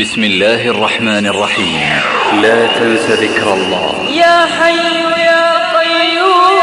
بسم 0.00 0.24
الله 0.24 0.68
الرحمن 0.68 1.26
الرحيم. 1.26 2.00
لا 2.42 2.66
تنس 2.66 3.10
ذكر 3.10 3.54
الله. 3.54 4.10
يا 4.10 4.46
حي 4.46 4.96
يا 5.28 5.46
قيوم 5.78 6.58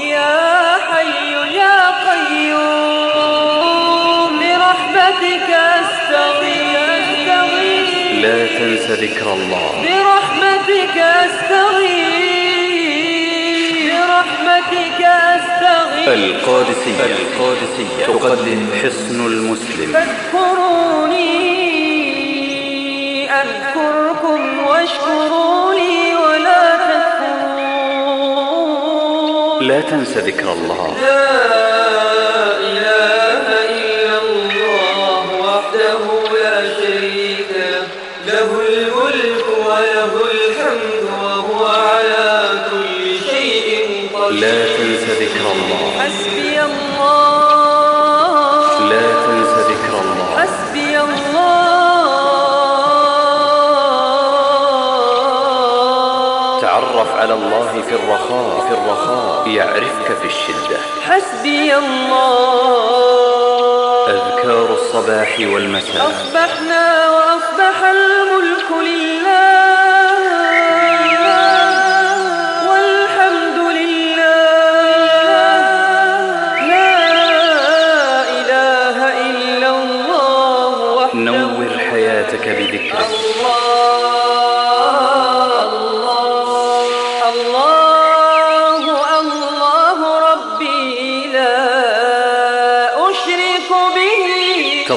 يا 0.00 0.76
حي 0.90 1.32
يا 1.56 1.78
قيوم 2.10 3.12
برحمتك 4.40 5.50
أستغيث. 5.80 7.28
لا 8.24 8.38
تنس 8.46 8.86
ذكر 8.90 9.32
الله. 9.32 9.70
برحمتك 9.82 10.96
أستغيث. 10.98 12.02
برحمتك 13.92 15.00
أستغيث. 15.00 16.08
القادسية. 16.08 17.04
القادسية. 17.04 18.04
تقدم 18.06 18.62
حصن 18.82 19.18
المسلم. 19.26 19.92
فاذكروني 19.92 20.61
أذكركم 23.42 24.40
واشكروا 24.66 25.74
لي 25.74 26.16
ولا 26.16 26.64
تكفرون. 26.88 27.62
لا 29.68 29.80
تنس 29.80 30.16
ذكر 30.16 30.52
الله. 30.52 30.96
لا 31.02 31.24
إله 32.60 33.46
إلا 33.68 34.16
الله 34.22 35.24
وحده 35.40 36.02
لا 44.32 44.71
على 57.22 57.34
الله 57.34 57.82
في 57.88 57.94
الرخاء 57.94 58.60
في 58.68 58.74
الرخاء 58.74 59.48
يعرفك 59.48 60.16
في 60.20 60.26
الشدة. 60.26 60.78
حسبي 61.06 61.76
الله. 61.76 63.12
أذكار 64.08 64.68
الصباح 64.74 65.36
والمساء. 65.40 66.10
أصبحنا 66.10 67.10
وأصبح 67.10 67.84
الملك 67.84 68.70
لله. 68.88 69.31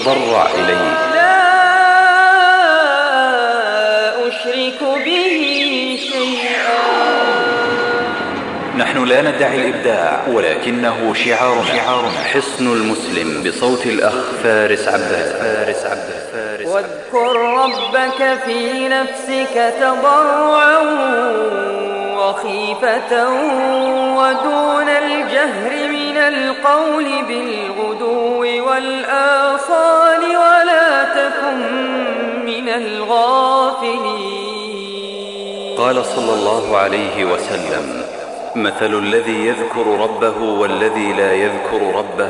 تضرع 0.06 0.46
إليه. 0.56 1.16
لا 1.16 1.48
أشرك 4.28 4.80
به 5.06 6.00
شيئا. 6.12 6.76
نحن 8.78 9.04
لا 9.04 9.22
ندعي 9.22 9.56
الإبداع 9.56 10.24
ولكنه 10.28 11.14
شعار 11.14 11.66
شعارنا. 11.66 12.24
حصن 12.34 12.68
المسلم 12.68 13.44
بصوت 13.44 13.86
الأخ 13.86 14.14
فارس 14.44 14.88
عباس. 14.88 15.32
فارس 15.32 15.86
عباس. 15.86 16.24
فارس 16.34 16.68
واذكر 16.68 17.36
ربك 17.36 18.40
في 18.46 18.88
نفسك 18.88 19.74
تضرعا 19.80 20.82
وخيفة 22.26 23.12
ودون 24.20 24.90
الجهر 24.90 25.72
من 25.90 26.18
القول 26.18 27.08
بالغدو 27.28 28.42
والآصال 28.68 30.22
ولا 30.22 31.04
تكن 31.04 31.60
من 32.46 32.70
الغافلين. 32.70 34.16
قال 35.78 36.06
صلى 36.06 36.34
الله 36.34 36.78
عليه 36.78 37.26
وسلم 37.26 38.06
مثل 38.56 38.94
الذي 39.00 39.46
يذكر 39.48 39.88
ربه 40.00 40.44
والذي 40.44 41.14
لا 41.14 41.34
يذكر 41.34 41.96
ربه 41.96 42.30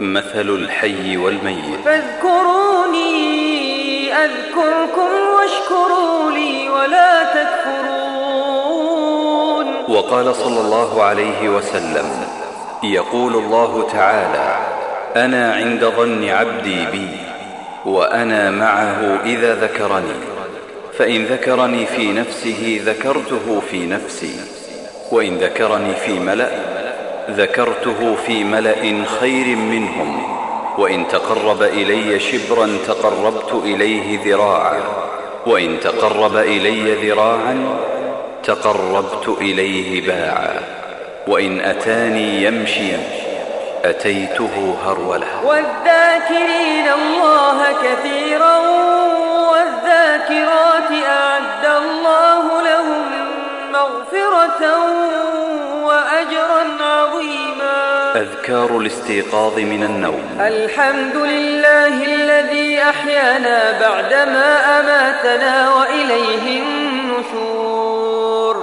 مثل 0.00 0.48
الحي 0.60 1.16
والميت. 1.16 1.80
فاذكروني 1.84 3.08
أذكركم 4.14 5.10
واشكروا 5.34 6.32
لي 6.32 6.68
ولا 6.68 7.24
تكفرون 7.24 7.97
وقال 10.08 10.34
صلى 10.34 10.60
الله 10.60 11.02
عليه 11.02 11.48
وسلم 11.48 12.10
يقول 12.82 13.34
الله 13.36 13.88
تعالى 13.92 14.56
أنا 15.16 15.52
عند 15.54 15.84
ظن 15.84 16.28
عبدي 16.28 16.86
بي 16.92 17.08
وأنا 17.86 18.50
معه 18.50 19.18
إذا 19.24 19.54
ذكرني 19.54 20.14
فإن 20.98 21.24
ذكرني 21.24 21.86
في 21.86 22.12
نفسه 22.12 22.80
ذكرته 22.84 23.62
في 23.70 23.86
نفسي 23.86 24.40
وإن 25.12 25.36
ذكرني 25.38 25.94
في 25.94 26.18
ملأ 26.18 26.50
ذكرته 27.30 28.16
في 28.26 28.44
ملأ 28.44 29.04
خير 29.20 29.56
منهم 29.56 30.22
وإن 30.78 31.08
تقرب 31.08 31.62
إلي 31.62 32.20
شبرا 32.20 32.68
تقربت 32.86 33.52
إليه 33.64 34.18
ذراعا 34.24 34.80
وإن 35.46 35.80
تقرب 35.80 36.36
إلي 36.36 37.08
ذراعا 37.08 37.78
تقربت 38.44 39.28
إليه 39.40 40.06
باعا 40.06 40.60
وإن 41.26 41.60
أتاني 41.60 42.44
يمشي 42.44 42.92
أتيته 43.84 44.76
هرولة 44.84 45.26
والذاكرين 45.44 46.88
الله 46.94 47.64
كثيرا 47.82 48.58
والذاكرات 49.50 50.90
أعد 51.08 51.64
الله 51.82 52.62
لهم 52.62 53.04
مغفرة 53.72 54.62
وأجرا 55.84 56.64
عظيما. 56.80 58.12
أذكار 58.16 58.78
الاستيقاظ 58.78 59.58
من 59.58 59.82
النوم. 59.82 60.38
الحمد 60.40 61.16
لله 61.16 62.04
الذي 62.14 62.82
أحيانا 62.82 63.78
بعدما 63.80 64.80
أماتنا 64.80 65.74
وإليه 65.74 66.62
النشور. 66.62 67.57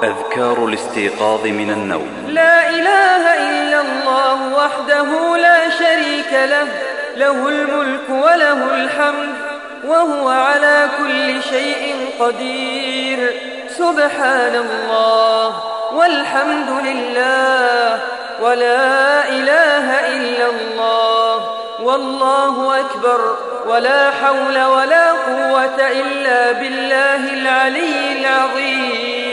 أذكار 0.05 0.65
الاستيقاظ 0.65 1.45
من 1.45 1.69
النوم. 1.71 2.25
لا 2.27 2.69
إله 2.69 3.23
إلا 3.49 3.81
الله 3.81 4.53
وحده 4.57 5.37
لا 5.37 5.69
شريك 5.69 6.31
له 6.33 6.67
له 7.15 7.47
الملك 7.47 8.09
وله 8.09 8.75
الحمد 8.75 9.35
وهو 9.83 10.29
على 10.29 10.89
كل 10.97 11.43
شيء 11.43 11.95
قدير. 12.19 13.33
سبحان 13.77 14.55
الله 14.55 15.63
والحمد 15.93 16.69
لله 16.85 17.99
ولا 18.41 19.29
إله 19.29 19.87
إلا 20.17 20.47
الله 20.49 21.49
والله 21.83 22.79
أكبر 22.79 23.37
ولا 23.67 24.11
حول 24.11 24.63
ولا 24.63 25.11
قوة 25.11 25.79
إلا 26.01 26.51
بالله 26.51 27.33
العلي 27.33 28.19
العظيم. 28.19 29.24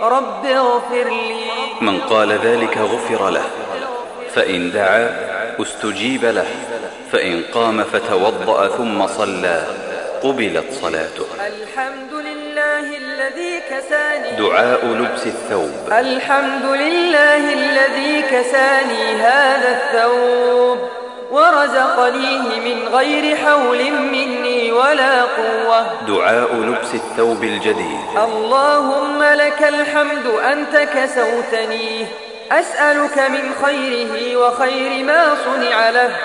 رب 0.00 0.46
اغفر 0.46 1.08
لي. 1.08 1.44
من 1.80 2.00
قال 2.00 2.32
ذلك 2.32 2.78
غفر 2.78 3.30
له 3.30 3.44
فإن 4.34 4.70
دعا 4.72 5.10
استجيب 5.62 6.24
له 6.24 6.46
فإن 7.12 7.42
قام 7.54 7.84
فتوضأ 7.84 8.68
ثم 8.68 9.06
صلى 9.06 9.66
قبلت 10.22 10.72
صلاته. 10.72 11.26
الحمد 11.46 12.12
لله 12.12 12.96
الذي 12.96 13.60
كساني. 13.70 14.30
دعاء 14.38 14.86
لبس 14.86 15.26
الثوب. 15.26 15.92
الحمد 15.92 16.64
لله 16.64 17.52
الذي 17.52 18.22
كساني 18.22 19.14
هذا 19.16 19.70
الثوب. 19.78 20.78
ورزقنيه 21.34 22.60
من 22.60 22.88
غير 22.88 23.36
حول 23.36 23.90
مني 23.92 24.72
ولا 24.72 25.22
قوة. 25.22 25.86
دعاء 26.08 26.54
لبس 26.54 26.94
الثوب 26.94 27.44
الجديد. 27.44 28.00
اللهم 28.16 29.22
لك 29.22 29.62
الحمد 29.62 30.26
أنت 30.26 30.76
كسوتني. 30.76 32.06
أسألك 32.52 33.18
من 33.18 33.44
خيره 33.64 34.36
وخير 34.36 35.04
ما 35.04 35.36
صنع 35.44 35.90
له 35.90 36.16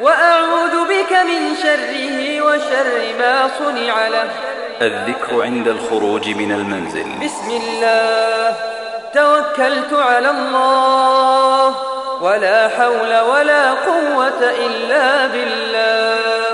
وأعوذ 0.00 0.74
بك 0.88 1.12
من 1.12 1.56
شره 1.62 2.40
وشر 2.46 3.14
ما 3.18 3.50
صنع 3.58 4.08
له. 4.08 4.30
الذكر 4.82 5.42
عند 5.42 5.68
الخروج 5.68 6.28
من 6.28 6.52
المنزل. 6.52 7.08
بسم 7.24 7.50
الله. 7.50 8.56
توكلت 9.14 9.92
على 9.92 10.30
الله. 10.30 11.74
ولا 12.24 12.68
حول 12.68 13.20
ولا 13.20 13.70
قوة 13.70 14.50
إلا 14.66 15.26
بالله. 15.26 16.44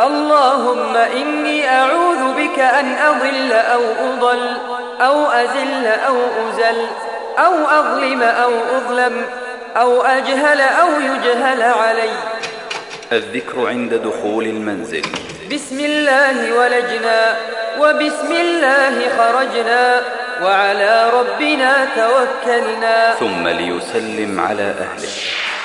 اللهم 0.00 0.96
إني 0.96 1.68
أعوذ 1.70 2.32
بك 2.36 2.58
أن 2.58 2.96
أضل 2.98 3.52
أو 3.52 3.82
أضل 4.08 4.56
أو 5.00 5.26
أزل 5.26 5.86
أو 5.86 6.16
أزل 6.48 6.86
أو 7.38 7.54
أظلم 7.80 8.22
أو 8.22 8.52
أظلم 8.76 9.26
أو 9.76 10.02
أجهل 10.02 10.60
أو 10.60 10.88
يجهل 11.00 11.62
علي. 11.62 12.10
الذكر 13.16 13.66
عند 13.66 13.94
دخول 13.94 14.44
المنزل. 14.44 15.02
بسم 15.52 15.80
الله 15.80 16.54
ولجنا 16.58 17.36
وبسم 17.80 18.32
الله 18.32 19.08
خرجنا 19.18 20.02
وعلى 20.42 21.10
ربنا 21.10 21.88
توكلنا. 21.96 23.14
ثم 23.14 23.48
ليسلم 23.48 24.40
على 24.40 24.62
أهله. 24.62 25.08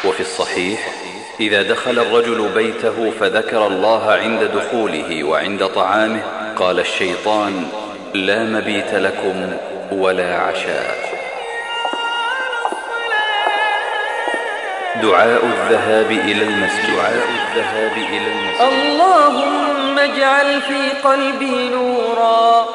وفي 0.06 0.20
الصحيح 0.20 0.92
إذا 1.40 1.62
دخل 1.64 2.00
الرجل 2.00 2.50
بيته 2.56 3.12
فذكر 3.20 3.68
الله 3.68 4.12
عند 4.12 4.44
دخوله 4.44 5.24
وعند 5.24 5.68
طعامه 5.68 6.22
قال 6.56 6.80
الشيطان 6.80 7.68
لا 8.14 8.44
مبيت 8.44 8.94
لكم 8.94 9.58
ولا 9.92 10.36
عشاء. 10.36 11.09
دعاء 15.02 15.46
الذهاب 15.46 16.12
إلى 16.12 16.44
المسجد. 16.44 16.96
دعاء 16.96 17.28
الذهاب 17.40 17.98
إلى 17.98 18.28
المسجد. 18.34 18.62
اللهم 18.62 20.00
اجعل 20.00 20.62
في 20.62 20.90
قلبي 21.04 21.70
نورا 21.70 22.66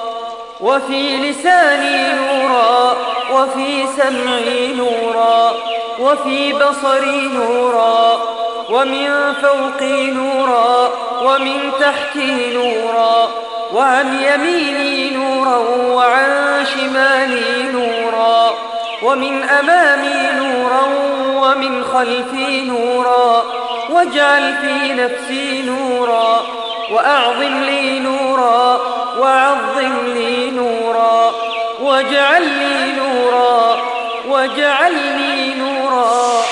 وفي 0.60 1.16
لساني 1.16 2.12
نورا 2.12 2.96
وفي 3.32 3.86
سمعي 3.96 4.72
نورا 4.72 5.52
وفي 6.00 6.52
بصري 6.52 7.28
نورا 7.28 8.20
ومن 8.70 9.32
فوقي 9.42 10.10
نورا 10.10 10.90
ومن 11.22 11.72
تحتي 11.80 12.54
نورا 12.54 13.30
وعن 13.74 14.06
يميني 14.22 15.10
نورا 15.10 15.58
وعن 15.96 16.64
شمالي 16.66 17.62
نورا. 17.72 18.54
ومن 19.04 19.42
أمامي 19.42 20.30
نورا 20.36 20.82
ومن 21.36 21.84
خلفي 21.84 22.60
نورا 22.60 23.42
واجعل 23.90 24.54
في 24.54 24.92
نفسي 24.94 25.62
نورا 25.62 26.42
وأعظم 26.92 27.62
لي 27.62 27.98
نورا 27.98 28.80
وعظم 29.18 30.06
لي 30.06 30.50
نورا 30.50 31.32
واجعل 31.82 32.42
لي 32.42 32.92
نورا 32.92 33.76
واجعلني 34.28 35.54
نورا 35.54 36.42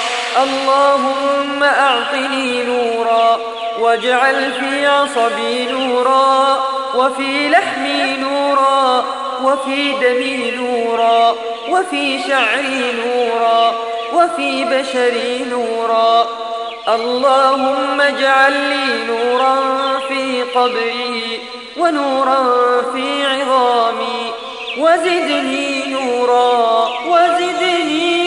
اللهم 0.43 1.62
أعطني 1.62 2.62
نورا 2.62 3.38
واجعل 3.81 4.52
في 4.52 4.87
عصبي 4.87 5.72
نورا 5.72 6.58
وفي 6.94 7.49
لحمي 7.49 8.16
نورا 8.16 9.04
وفي 9.44 9.93
دمي 9.93 10.50
نورا 10.50 11.35
وفي 11.69 12.19
شعري 12.29 12.93
نورا 12.93 13.75
وفي 14.15 14.65
بشري 14.65 15.44
نورا. 15.50 16.27
اللهم 16.89 18.00
اجعل 18.00 18.53
لي 18.53 19.05
نورا 19.06 19.56
في 20.09 20.43
قبري 20.43 21.41
ونورا 21.77 22.43
في 22.93 23.25
عظامي 23.27 24.33
وزدني 24.79 25.87
نورا 25.87 26.88
وزدني 27.09 28.22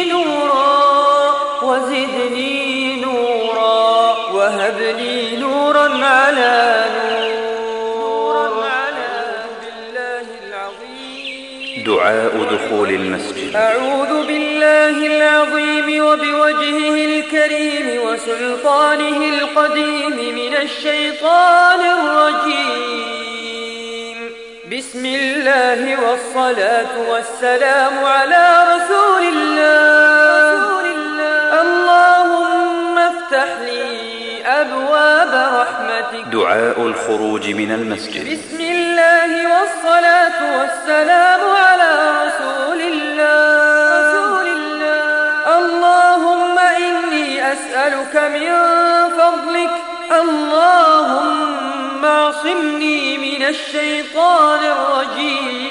دعاء 12.05 12.37
دخول 12.55 12.89
المسجد. 12.89 13.55
أعوذ 13.55 14.27
بالله 14.27 14.97
العظيم 15.07 16.05
وبوجهه 16.05 17.05
الكريم 17.05 17.87
وسلطانه 18.05 19.19
القديم 19.33 20.17
من 20.35 20.53
الشيطان 20.55 21.79
الرجيم. 21.97 23.15
بسم 24.77 25.05
الله 25.05 25.81
والصلاة 26.05 26.93
والسلام 27.11 28.05
على 28.05 28.45
رسول 28.73 29.23
الله. 29.35 30.81
اللهم 31.61 32.97
افتح 32.97 33.49
لي 33.65 33.85
أبواب 34.45 35.33
رحمتك. 35.61 36.25
دعاء 36.31 36.81
الخروج 36.81 37.49
من 37.49 37.71
المسجد. 37.71 38.23
بسم 38.31 38.64
الله 39.15 39.59
والصلاة 39.59 40.39
والسلام 40.59 41.41
على 41.67 41.91
رسول 42.23 42.81
الله. 42.81 43.35
رسول 43.99 44.47
الله. 44.47 45.57
اللهم 45.59 46.57
إني 46.59 47.27
أسألك 47.53 48.15
من 48.15 48.51
فضلك. 49.19 49.73
اللهم 50.21 52.05
اعصمني 52.05 53.17
من 53.17 53.41
الشيطان 53.43 54.59
الرجيم. 54.75 55.65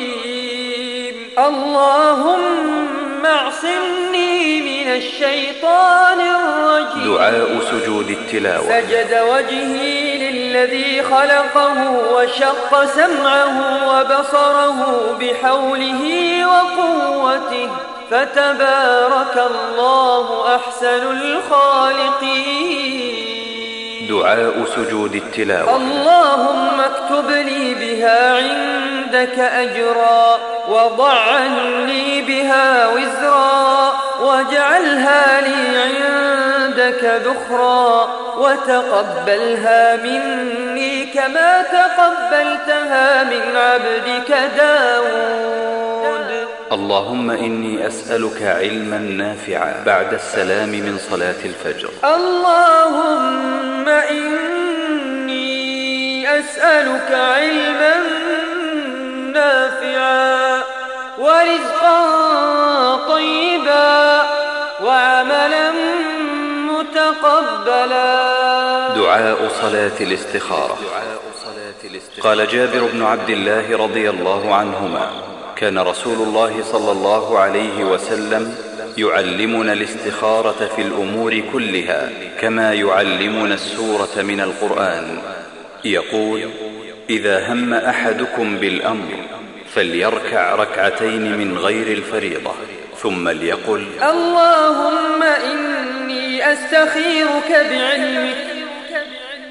اللهم 1.39 3.27
اعصمني 3.27 4.61
من 4.61 4.89
الشيطان 5.01 6.21
الرجيم. 6.21 7.15
دعاء 7.17 7.61
سجود 7.71 8.09
التلاوة. 8.11 8.69
سجد 8.69 9.13
وجهي 9.31 10.04
للذي 10.55 11.03
خلقه 11.03 11.91
وشق 12.15 12.85
سمعه 12.85 13.89
وبصره 13.89 14.81
بحوله 15.21 16.03
وقوته 16.47 17.71
فتبارك 18.11 19.51
الله 19.51 20.57
أحسن 20.57 21.03
الخالقين. 21.21 22.45
دعاء 24.11 24.65
سجود 24.77 25.15
التلاوة. 25.15 25.77
اللهم 25.77 26.81
اكتب 26.81 27.31
لي 27.31 27.75
بها 27.75 28.37
عندك 28.37 29.39
أجرا 29.39 30.39
وضع 30.69 31.13
عني 31.13 32.23
بها 32.23 32.89
وزرا 32.89 33.93
واجعلها 34.23 35.41
لي 35.41 35.79
عندك 35.79 37.23
ذخرا 37.27 38.24
وتقبلها 38.39 39.97
مني 39.97 41.07
كما 41.07 41.63
تقبلتها 41.63 43.25
من 43.25 43.57
عبدك 43.57 44.31
داود. 44.57 46.31
اللهم 46.73 47.31
إني 47.31 47.87
أسألك 47.87 48.43
علما 48.43 48.99
نافعا 48.99 49.83
بعد 49.87 50.15
السلام 50.15 50.69
من 50.69 50.99
صلاة 51.11 51.41
الفجر. 51.45 51.91
اللهم 52.05 53.89
إني 53.89 55.55
أسألك 56.39 57.11
علما 57.11 57.95
نافعا 59.33 60.63
ورزقا 61.19 62.01
طيبا 63.09 64.23
وعملا 64.83 65.71
متقبلا. 66.71 68.24
دعاء 69.15 69.49
صلاة 69.63 70.01
الاستخارة. 70.01 70.79
قال 72.21 72.49
جابر 72.49 72.89
بن 72.93 73.03
عبد 73.03 73.31
الله 73.31 73.77
رضي 73.77 74.11
الله 74.11 74.55
عنهما 74.55 75.11
كان 75.57 75.79
رسول 75.79 76.29
الله 76.29 76.63
صلى 76.63 76.93
الله 76.93 77.39
عليه 77.39 77.85
وسلم 77.85 78.55
يعلمنا 78.99 79.73
الاستخارة 79.73 80.71
في 80.77 80.83
الأمور 80.83 81.43
كلها 81.53 82.11
كما 82.41 82.73
يعلمنا 82.73 83.55
السورة 83.55 84.23
من 84.23 84.41
القرآن. 84.41 85.19
يقول 85.85 86.51
إذا 87.11 87.53
هم 87.53 87.75
أحدكم 87.75 88.57
بالأمر 88.57 89.09
فليركع 89.75 90.55
ركعتين 90.55 91.39
من 91.39 91.59
غير 91.59 91.87
الفريضة 91.87 92.53
ثم 93.03 93.29
ليقل 93.29 93.87
اللهم 94.03 95.23
إني 95.23 96.53
أستخيرك 96.53 97.51
بعلمك 97.71 98.54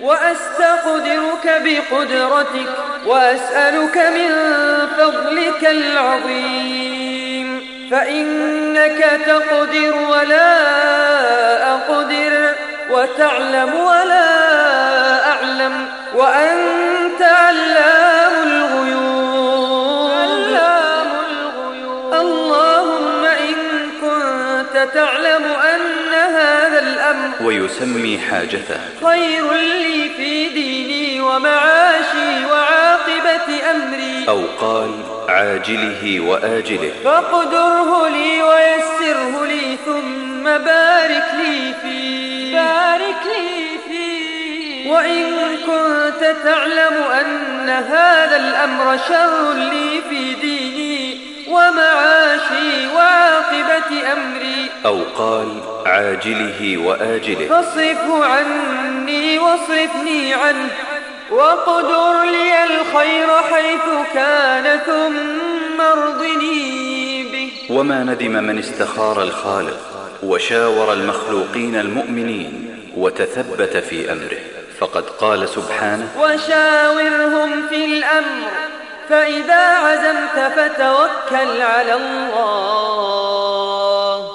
وأستقدرك 0.03 1.45
بقدرتك 1.65 2.69
وأسألك 3.05 3.97
من 3.97 4.29
فضلك 4.97 5.61
العظيم. 5.65 7.47
فإنك 7.91 9.21
تقدر 9.25 9.95
ولا 10.11 10.53
أقدر 11.73 12.33
وتعلم 12.89 13.71
ولا 13.75 14.29
أعلم 15.31 15.87
وأنت 16.15 17.21
علام 17.21 18.33
الغيوب. 18.47 20.11
اللهم 22.13 23.25
إن 23.25 23.55
كنت 24.01 24.75
تعلم 24.93 25.45
الأمر 27.13 27.47
ويسمي 27.47 28.19
حاجته. 28.19 28.79
خير 29.03 29.53
لي 29.53 30.09
في 30.17 30.49
ديني 30.49 31.21
ومعاشي 31.21 32.45
وعاقبة 32.51 33.71
أمري. 33.71 34.25
أو 34.29 34.41
قال 34.61 34.91
عاجله 35.29 36.19
وآجله. 36.19 36.91
فاقدره 37.03 38.07
لي 38.07 38.43
ويسره 38.43 39.45
لي 39.45 39.77
ثم 39.85 40.43
بارك 40.43 41.27
لي 41.37 41.73
فيه. 41.83 42.55
بارك 42.55 43.23
لي 43.25 43.79
فيه. 43.87 44.91
وإن 44.91 45.57
كنت 45.65 46.35
تعلم 46.43 47.03
أن 47.21 47.69
هذا 47.69 48.35
الأمر 48.35 48.97
شر 49.09 49.53
لي 49.53 50.01
في 50.09 50.33
ديني 50.33 50.92
ومعاشي 51.53 52.87
وعاقبة 52.95 53.89
أمري. 54.13 54.69
أو 54.85 54.99
قال 55.17 55.47
عاجله 55.85 56.77
وآجله. 56.77 57.47
فاصرفه 57.47 58.25
عني 58.25 59.39
واصرفني 59.39 60.33
عنه 60.33 60.69
واقدر 61.31 62.23
لي 62.23 62.63
الخير 62.63 63.27
حيث 63.51 63.87
كان 64.13 64.79
ثم 64.79 65.81
ارضني 65.81 67.23
به. 67.23 67.75
وما 67.75 68.03
ندم 68.03 68.43
من 68.43 68.59
استخار 68.59 69.23
الخالق 69.23 69.79
وشاور 70.23 70.93
المخلوقين 70.93 71.75
المؤمنين 71.75 72.53
وتثبت 72.97 73.77
في 73.77 74.11
أمره. 74.11 74.43
فقد 74.79 75.09
قال 75.09 75.49
سبحانه 75.49 76.07
وشاورهم 76.19 77.67
في 77.69 77.85
الأمر 77.85 78.51
فإذا 79.13 79.63
عزمت 79.85 80.37
فتوكل 80.55 81.61
على 81.61 81.93
الله. 81.93 83.37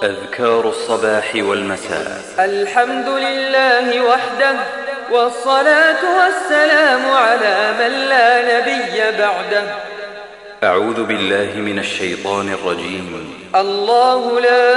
أذكار 0.02 0.68
الصباح 0.68 1.34
والمساء. 1.34 2.22
الحمد 2.38 3.08
لله 3.08 4.00
وحده 4.00 4.54
والصلاة 5.10 6.02
والسلام 6.18 7.10
على 7.10 7.56
من 7.80 7.92
لا 8.08 8.58
نبي 8.58 9.18
بعده. 9.18 9.62
أعوذ 10.64 11.04
بالله 11.04 11.50
من 11.56 11.78
الشيطان 11.78 12.48
الرجيم. 12.52 13.34
الله 13.54 14.40
لا 14.40 14.76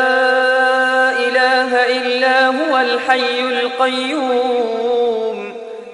إله 1.28 1.72
إلا 1.98 2.48
هو 2.48 2.78
الحي 2.78 3.40
القيوم. 3.40 5.31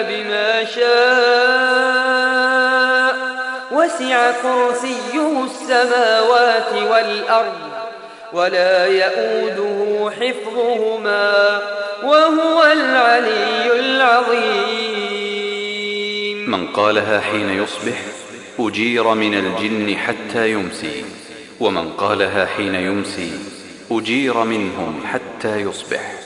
بما 0.00 0.64
شاء. 0.64 2.06
وسع 3.72 4.30
كرسيه 4.30 5.44
السماوات 5.44 6.72
والأرض 6.72 7.60
ولا 8.32 8.86
يؤوده 8.86 10.10
حفظهما 10.10 11.60
وهو 12.02 12.62
العلي 12.64 13.80
العظيم. 13.80 15.16
من 16.50 16.66
قالها 16.66 17.20
حين 17.20 17.62
يصبح 17.62 18.02
أجير 18.58 19.04
من 19.14 19.34
الجن 19.34 19.96
حتى 19.96 20.50
يمسي. 20.50 21.04
ومن 21.60 21.90
قالها 21.90 22.46
حين 22.46 22.74
يمسي 22.74 23.32
أجير 23.90 24.36
منهم 24.36 25.00
حتى 25.12 25.56
يصبح. 25.60 26.25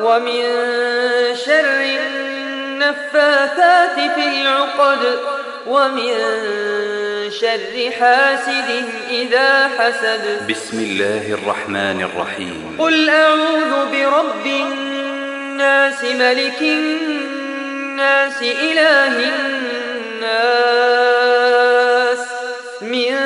ومن 0.00 0.42
شر 1.46 1.80
النفاثات 2.80 3.96
في 4.14 4.24
العقد 4.28 5.18
ومن 5.66 6.14
شر 7.40 7.90
حاسد 8.00 8.84
إذا 9.10 9.68
حسد. 9.78 10.46
بسم 10.50 10.78
الله 10.80 11.34
الرحمن 11.34 12.02
الرحيم. 12.02 12.76
قل 12.78 13.10
أعوذ 13.10 13.86
برب 13.92 14.46
الناس 14.46 16.04
ملك 16.04 16.60
الناس 16.62 18.42
إله 18.42 19.14
الناس. 20.26 20.52
من 22.80 23.16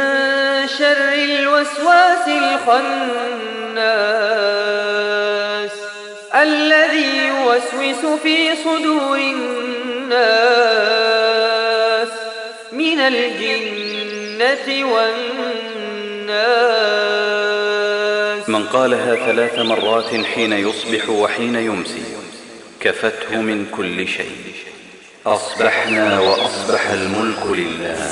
شر 0.79 1.13
الوسواس 1.15 2.29
الخناس. 2.29 3.07
الذي 6.43 7.27
يوسوس 7.27 8.21
في 8.23 8.57
صدور 8.65 9.19
الناس 9.19 10.19
من 12.73 12.99
الجنة 13.01 14.69
والناس. 14.93 15.17
من 18.49 18.67
قالها 18.67 19.15
ثلاث 19.15 19.59
مرات 19.59 20.25
حين 20.35 20.53
يصبح 20.53 21.09
وحين 21.09 21.57
يمسي 21.57 22.03
كفته 22.81 23.37
من 23.37 23.67
كل 23.77 24.09
شيء. 24.09 24.55
أصبحنا 25.27 26.21
وأصبح 26.21 26.91
الملك 26.91 27.47
لله. 27.47 28.11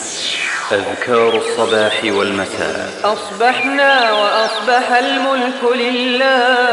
أذكار 0.72 1.36
الصباح 1.36 2.00
والمساء. 2.04 2.90
أصبحنا 3.04 4.12
وأصبح 4.12 4.92
الملك 4.92 5.64
لله. 5.74 6.64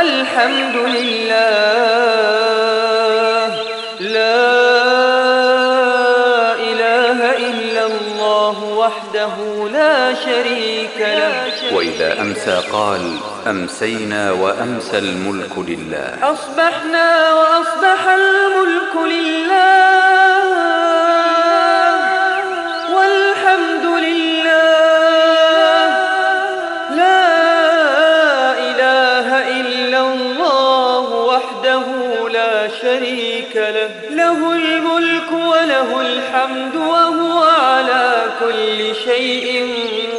والحمد 0.00 0.76
لله. 0.76 1.36
لا 4.00 4.40
إله 6.70 7.18
إلا 7.36 7.86
الله 7.86 8.56
وحده 8.64 9.34
لا 9.72 10.14
شريك 10.14 10.98
له. 10.98 11.32
وإذا 11.76 12.20
أمسى 12.20 12.62
قال 12.72 13.18
أمسينا 13.46 14.32
وأمسى 14.32 14.98
الملك 14.98 15.58
لله. 15.58 16.14
أصبحنا 16.22 17.32
وأصبح 17.32 18.00
الملك 18.08 18.94
لله. 19.12 20.39
له 34.30 34.52
الملك 34.52 35.32
وله 35.32 36.00
الحمد 36.00 36.76
وهو 36.76 37.42
على 37.42 38.24
كل 38.40 38.94
شيء 39.04 39.74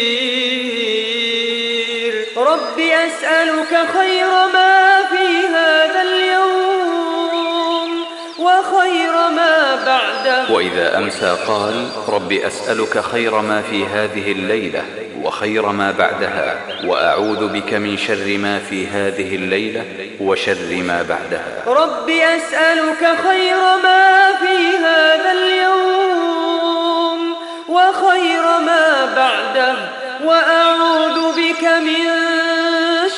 رب 2.38 2.80
أسألك 2.80 3.74
خير 3.98 4.32
ما 4.54 5.04
في 5.12 5.28
هذا 5.48 6.02
اليوم 6.02 7.92
وخير 8.40 9.14
ما 9.36 9.56
بعده. 9.86 10.54
وإذا 10.54 10.98
أمسى 10.98 11.38
قال 11.48 11.90
رب 12.08 12.32
أسألك 12.32 13.00
خير 13.00 13.42
ما 13.42 13.62
في 13.62 13.86
هذه 13.86 14.32
الليلة. 14.32 14.84
وخير 15.24 15.66
ما 15.66 15.92
بعدها 15.92 16.58
وأعوذ 16.86 17.48
بك 17.48 17.74
من 17.74 17.98
شر 17.98 18.38
ما 18.38 18.60
في 18.60 18.88
هذه 18.88 19.36
الليلة 19.36 19.84
وشر 20.20 20.84
ما 20.88 21.06
بعدها. 21.10 21.64
رب 21.68 22.10
أسألك 22.10 23.18
خير 23.28 23.56
ما 23.84 24.34
في 24.40 24.78
هذا 24.78 25.32
اليوم 25.32 27.36
وخير 27.70 28.44
ما 28.66 29.06
بعده 29.16 29.76
وأعوذ 30.24 31.36
بك 31.36 31.64
من 31.64 32.08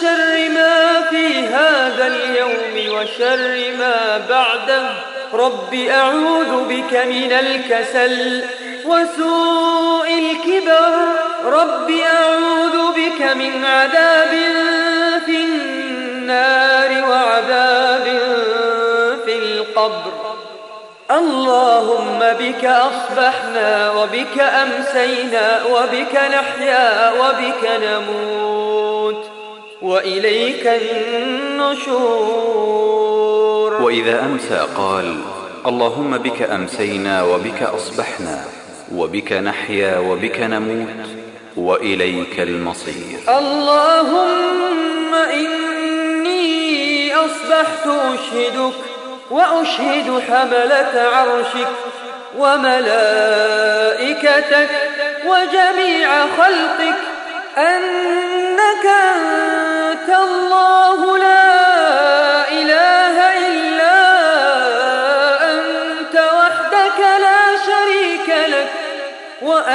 شر 0.01 0.49
ما 0.49 1.01
في 1.09 1.47
هذا 1.47 2.07
اليوم 2.07 2.95
وشر 2.95 3.71
ما 3.79 4.17
بعده. 4.29 4.89
رب 5.33 5.73
أعوذ 5.73 6.63
بك 6.69 6.93
من 6.93 7.31
الكسل 7.31 8.43
وسوء 8.85 10.07
الكبر 10.19 11.07
رب 11.45 11.89
أعوذ 11.91 12.91
بك 12.95 13.21
من 13.21 13.65
عذاب 13.65 14.33
في 15.25 15.35
النار 15.35 17.09
وعذاب 17.09 18.03
في 19.25 19.37
القبر. 19.37 20.13
اللهم 21.11 22.19
بك 22.39 22.65
أصبحنا 22.65 23.91
وبك 23.91 24.39
أمسينا 24.39 25.63
وبك 25.65 26.15
نحيا 26.15 27.11
وبك 27.11 27.63
نموت 27.83 29.25
وإليك 29.81 30.67
النشور. 30.67 32.43
وإذا 33.81 34.19
أمسى 34.19 34.67
قال 34.77 35.21
اللهم 35.65 36.17
بك 36.17 36.41
أمسينا 36.41 37.23
وبك 37.23 37.63
أصبحنا 37.63 38.45
وبك 38.95 39.33
نحيا 39.33 39.97
وبك 39.99 40.39
نموت 40.39 41.07
وإليك 41.57 42.39
المصير. 42.39 43.19
اللهم 43.29 45.13
إني 45.13 47.15
أصبحت 47.15 47.87
أشهدك 47.87 48.73
وأشهد 49.31 50.21
حملة 50.29 51.01
عرشك 51.13 51.67
وملائكتك 52.37 53.49
وجميع 55.25 56.09
خلقك 56.37 56.95
أنك 57.57 58.85
أنت 59.15 60.09
الله 60.09 61.17
لا 61.17 61.22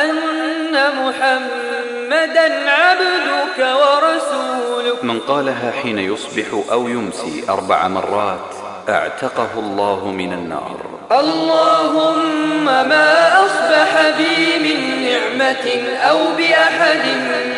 وأن 0.04 0.74
محمدا 1.04 2.70
عبدك 2.70 3.58
ورسولك. 3.58 5.04
من 5.04 5.20
قالها 5.20 5.72
حين 5.82 5.98
يصبح 5.98 6.46
أو 6.72 6.88
يمسي 6.88 7.44
أربع 7.48 7.88
مرات 7.88 8.54
أعتقه 8.88 9.48
الله 9.56 10.06
من 10.06 10.32
النار. 10.32 10.76
اللهم 11.12 12.64
ما 12.64 13.28
أصبح 13.46 14.10
بي 14.18 14.58
من 14.58 15.02
نعمة 15.02 15.66
أو 16.10 16.18
بأحد 16.36 17.06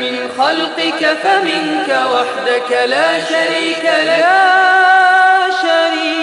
من 0.01 0.31
خلقك 0.39 1.17
فمنك 1.23 1.89
وحدك 1.89 2.71
لا 2.87 3.21
شريك 3.25 3.85
لك 3.85 4.07
لا 4.07 5.51
شريك 5.63 6.20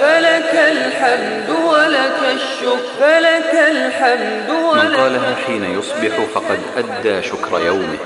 فلك 0.00 0.54
الحمد 0.54 1.50
ولك 1.50 2.20
الشكر. 2.34 2.76
فلك 3.00 3.54
الحمد 3.54 4.50
ولك 4.50 4.84
من 4.84 4.96
قالها 4.96 5.34
حين 5.46 5.78
يصبح 5.78 6.20
فقد 6.34 6.60
أدى 6.76 7.22
شكر 7.22 7.60
يومه 7.66 7.98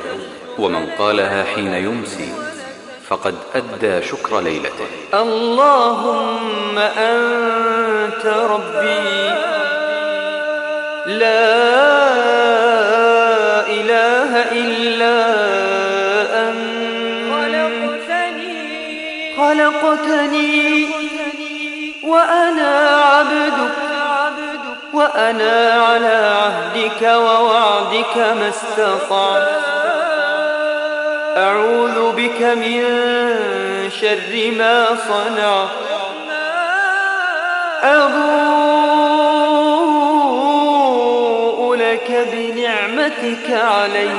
ومن 0.59 0.87
قالها 0.99 1.45
حين 1.55 1.75
يمسي 1.75 2.33
فقد 3.09 3.35
أدى 3.55 4.07
شكر 4.07 4.41
ليلته. 4.41 4.87
اللهم 5.15 6.79
أنت 6.79 8.27
ربي 8.27 9.31
لا 11.07 11.61
إله 13.67 14.33
إلا 14.53 15.17
أنت. 16.49 16.71
خلقتني. 19.41 21.00
وأنا 22.11 22.89
عبدك 22.89 23.79
وأنا 24.93 25.73
على 25.73 26.17
عهدك 26.41 27.03
ووعدك 27.03 28.17
ما 28.17 28.49
استطعت. 28.49 29.49
أعوذ 31.37 32.13
بك 32.13 32.43
من 32.43 32.83
شر 34.01 34.51
ما 34.59 34.87
صنع 35.09 35.67
أبوء 37.83 39.21
لك 41.75 42.29
بنعمتك 42.33 43.51
علي 43.51 44.11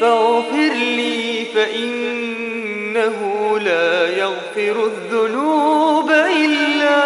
فاغفر 0.00 0.72
لي 0.74 1.44
فإنه 1.54 3.18
لا 3.58 4.18
يغفر 4.18 4.76
الذنوب 4.86 6.10
إلا 6.10 6.98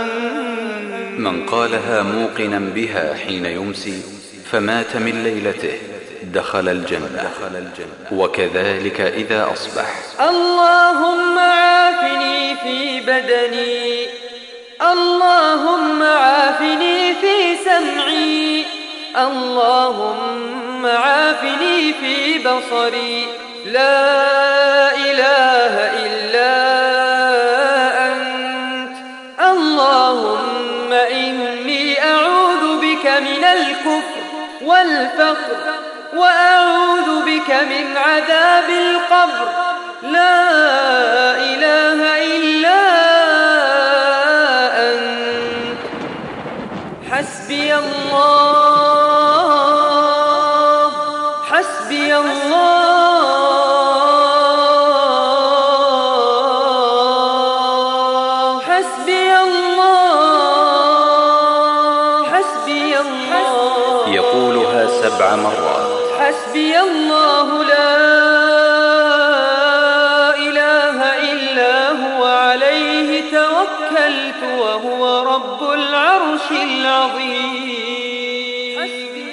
أنت. 0.00 1.18
من 1.18 1.46
قالها 1.46 2.02
موقنا 2.02 2.58
بها 2.58 3.14
حين 3.14 3.46
يمسي 3.46 4.02
فمات 4.50 4.96
من 4.96 5.22
ليلته. 5.24 5.97
دخل 6.38 6.68
الجنة. 6.68 7.30
وكذلك 8.12 9.00
إذا 9.00 9.52
أصبح. 9.52 9.94
اللهم 10.20 11.38
عافني 11.38 12.56
في 12.56 13.00
بدني. 13.00 14.06
اللهم 14.82 16.02
عافني 16.02 17.14
في 17.14 17.56
سمعي. 17.64 18.64
اللهم 19.16 20.86
عافني 20.86 21.92
في 21.92 22.38
بصري. 22.38 23.26
لا 23.66 24.96
إله 24.96 25.74
إلا 26.06 26.54
أنت. 28.06 28.96
اللهم 29.40 30.92
إني 30.92 32.04
أعوذ 32.04 32.80
بك 32.80 33.06
من 33.06 33.44
الكفر 33.44 34.20
والفقر. 34.62 35.77
وأعوذ 36.12 37.24
بك 37.24 37.50
من 37.50 37.96
عذاب 37.96 38.68
القبر. 38.70 39.48
لا 40.02 40.40
إله 41.36 42.00
إلا 42.36 42.57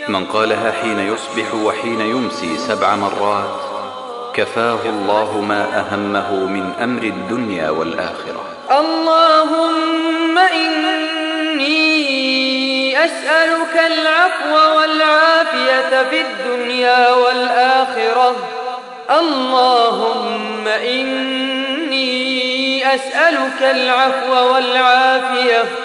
من 0.08 0.26
قالها 0.26 0.72
حين 0.72 1.00
يصبح 1.00 1.56
وحين 1.56 2.02
يمسي 2.02 2.58
سبع 2.58 2.96
مرات 2.96 3.60
كفاه 4.34 4.80
الله 4.86 5.42
ما 5.42 5.64
أهمه 5.64 6.34
من 6.34 6.72
أمر 6.84 7.04
الدنيا 7.04 7.70
والآخرة. 7.70 8.44
اللهم 8.72 10.38
إني 10.38 11.76
أسألك 13.06 13.92
العفو 13.92 14.78
والعافية 14.78 16.04
في 16.10 16.22
الدنيا 16.22 17.14
والآخرة. 17.14 18.36
اللهم 19.10 20.68
إني 20.68 22.16
أسألك 22.96 23.62
العفو 23.62 24.54
والعافية 24.54 25.85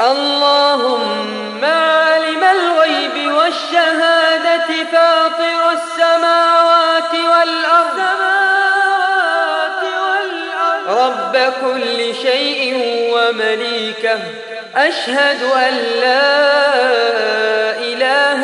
اللهم 0.00 1.64
عالم 1.64 2.44
الغيب 2.44 3.32
والشهادة 3.32 4.66
فاطر 4.92 5.72
السماوات 5.72 7.12
والأرض. 7.12 7.98
رب 10.88 11.52
كل 11.60 12.14
شيء 12.22 12.74
ومليكه. 13.14 14.18
أشهد 14.76 15.42
أن 15.42 15.74
لا 16.00 16.30
إله 17.78 18.37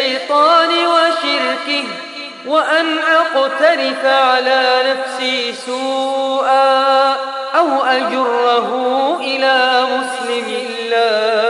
الشيطان 0.00 0.68
وشركه 0.68 1.84
وأن 2.46 2.98
أقترف 2.98 4.04
على 4.04 4.82
نفسي 4.86 5.52
سوءا 5.52 7.16
أو 7.58 7.84
أجره 7.84 8.70
إلى 9.20 9.82
مسلم 9.82 10.46
الله. 10.68 11.49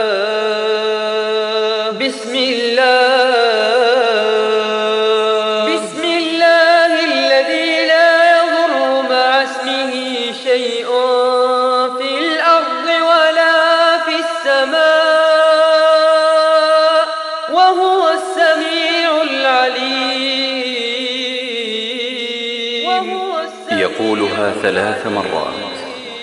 ثلاث 24.63 25.07
مرات. 25.07 25.55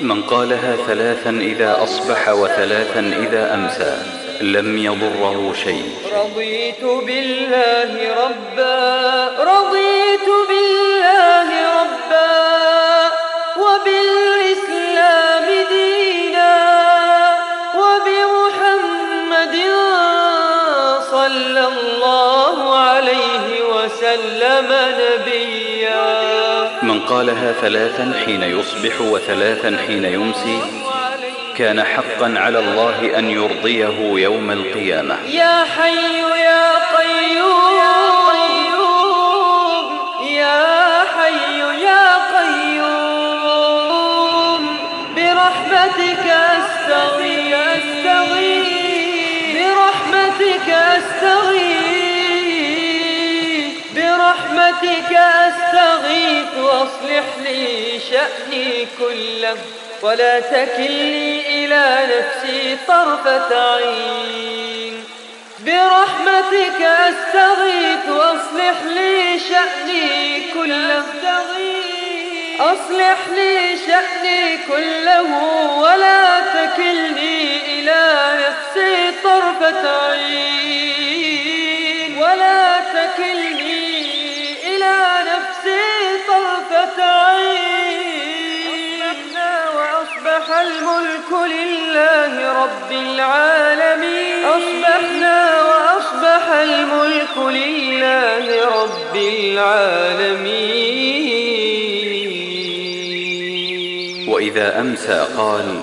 من 0.02 0.22
قالها 0.24 0.76
ثلاثا 0.88 1.30
إذا 1.30 1.84
أصبح 1.84 2.30
وثلاثا 2.30 3.00
إذا 3.00 3.54
أمسى 3.54 3.98
لم 4.42 4.78
يضره 4.78 5.54
شيء. 5.64 5.90
رضيت 6.14 6.84
بالله 7.08 7.92
ربا 8.24 8.80
رضيت 9.54 10.28
بالله 10.50 11.50
ربا 11.82 12.38
وبالإسلام 13.64 15.46
دينا 15.70 16.56
وبمحمد 17.82 19.56
صلى 21.12 21.64
الله 21.74 22.58
عليه 22.78 23.46
وسلم 23.74 24.70
نبيا 25.02 25.77
من 26.84 27.00
قالها 27.00 27.52
ثلاثا 27.52 28.14
حين 28.26 28.44
يصبح 28.44 29.02
وثلاثا 29.02 29.78
حين 29.88 30.06
يمسي 30.06 30.62
كان 31.56 31.84
حقا 31.84 32.34
على 32.38 32.60
الله 32.60 33.20
أن 33.20 33.30
يرضيه 33.30 34.22
يوم 34.24 34.52
القيامة. 34.52 35.18
يا 35.26 35.64
حي 35.64 36.20
يا 36.20 36.77
وأصلح 56.60 57.26
لي 57.44 58.00
شأني 58.12 58.88
كله 59.00 59.58
ولا 60.02 60.40
تكلني 60.40 61.66
إلى 61.66 62.08
نفسي 62.18 62.78
طرفة 62.88 63.76
عين. 63.76 65.04
برحمتك 65.60 66.82
أستغيث 66.82 68.10
وأصلح 68.10 68.84
لي 68.86 69.40
شأني 69.40 70.42
كله. 70.54 71.04
أصلح 72.60 73.18
لي 73.36 73.78
شأني 73.88 74.58
كله. 74.58 75.57
رب 92.64 92.92
العالمين. 92.92 94.46
أصبحنا 94.46 95.62
وأصبح 95.62 96.44
الملك 96.52 97.38
لله 97.38 98.46
رب 98.82 99.16
العالمين. 99.16 100.58
وإذا 104.30 104.80
أمسى 104.80 105.26
قال 105.38 105.82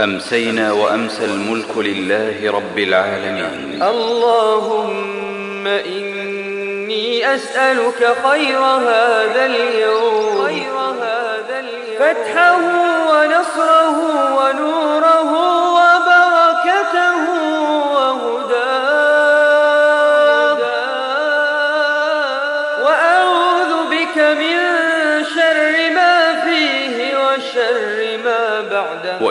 أمسينا 0.00 0.72
وأمسى 0.72 1.24
الملك 1.24 1.76
لله 1.76 2.52
رب 2.52 2.78
العالمين. 2.78 3.82
اللهم 3.82 5.66
إني 5.66 7.34
أسألك 7.34 8.16
خير 8.28 8.58
هذا 8.58 9.46
اليوم. 9.46 10.46
خير 10.46 10.76
هذا 10.78 11.60
اليوم. 11.60 11.98
فتحه 11.98 12.60
ونصره 13.10 13.98
ونوره. 14.36 15.51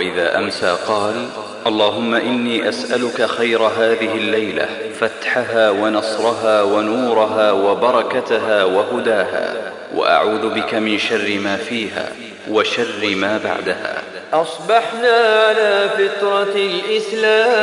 وإذا 0.01 0.37
أمسى 0.37 0.77
قال 0.87 1.27
اللهم 1.67 2.13
إني 2.15 2.69
أسألك 2.69 3.25
خير 3.25 3.61
هذه 3.61 4.17
الليلة 4.17 4.67
فتحها 4.99 5.69
ونصرها 5.69 6.61
ونورها 6.61 7.51
وبركتها 7.51 8.63
وهداها 8.63 9.55
وأعوذ 9.95 10.49
بك 10.49 10.73
من 10.73 10.99
شر 10.99 11.39
ما 11.43 11.57
فيها 11.57 12.11
وشر 12.49 13.15
ما 13.15 13.39
بعدها. 13.43 14.01
أصبحنا 14.33 15.17
على 15.47 15.89
فطرة 15.97 16.55
الإسلام. 16.55 17.59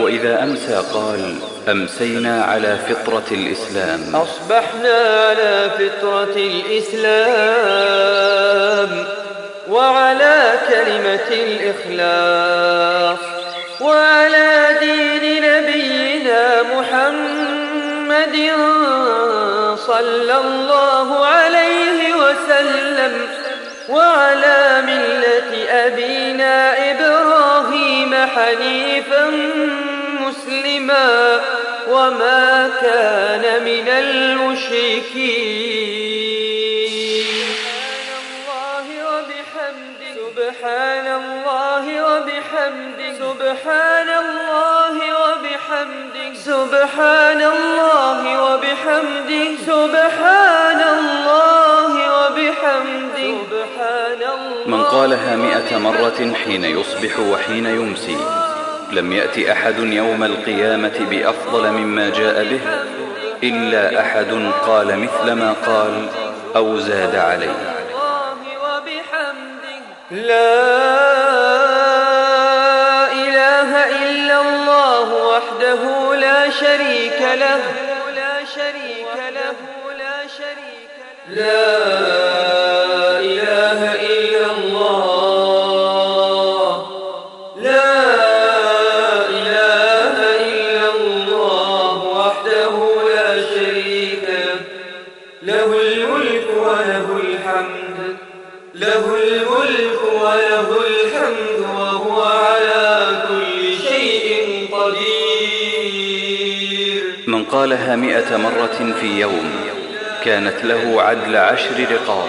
وإذا 0.00 0.42
أمسى 0.42 0.82
قال 0.94 1.34
أمسينا 1.68 2.42
على 2.42 2.78
فطرة 2.88 3.30
الإسلام. 3.30 4.16
أصبحنا 4.16 4.94
على 5.28 5.70
فطرة 5.78 6.36
الإسلام. 6.36 7.22
وعلى 9.72 10.52
كلمة 10.68 11.28
الإخلاص 11.30 13.18
وعلى 13.80 14.76
دين 14.80 15.42
نبينا 15.42 16.62
محمد 16.62 18.36
صلى 19.86 20.36
الله 20.36 21.26
عليه 21.26 22.14
وسلم 22.14 23.28
وعلى 23.88 24.82
ملة 24.86 25.70
أبينا 25.70 26.74
إبراهيم 26.90 28.14
حنيفا 28.14 29.30
مسلما 30.20 31.40
وما 31.88 32.70
كان 32.82 33.64
من 33.64 33.88
المشركين 33.88 35.61
سبحان 43.52 44.08
الله 44.08 44.96
وبحمده. 45.22 46.28
سبحان 46.34 47.40
الله 47.54 48.20
وبحمده. 48.44 49.44
سبحان 49.66 50.80
الله 50.96 51.92
وبحمده. 52.16 53.32
سبحان 53.50 54.22
الله 54.34 54.64
من 54.66 54.84
قالها 54.84 55.36
مئة 55.36 55.78
مرة 55.78 56.20
حين 56.44 56.64
يصبح 56.64 57.18
وحين 57.18 57.66
يمسي. 57.66 58.18
لم 58.92 59.12
يأت 59.12 59.38
أحد 59.38 59.78
يوم 59.78 60.24
القيامة 60.24 60.96
بأفضل 61.10 61.70
مما 61.70 62.10
جاء 62.10 62.44
به 62.44 62.60
إلا 63.42 64.00
أحد 64.00 64.52
قال 64.66 64.98
مثل 64.98 65.32
ما 65.32 65.54
قال 65.66 66.08
أو 66.56 66.78
زاد 66.78 67.16
عليه. 67.16 67.56
لا 70.10 71.01
وحده 75.72 76.14
لا 76.14 76.50
شريك 76.50 77.20
له. 77.20 77.60
لا 78.14 78.44
شريك 78.44 79.16
له. 79.34 79.54
لا 79.98 80.26
شريك 80.26 80.90
له 81.28 82.11
قالها 107.52 107.96
مئة 107.96 108.36
مرة 108.36 108.94
في 109.00 109.20
يوم. 109.20 109.50
كانت 110.24 110.64
له 110.64 111.02
عدل 111.02 111.36
عشر 111.36 111.86
رقاب 111.92 112.28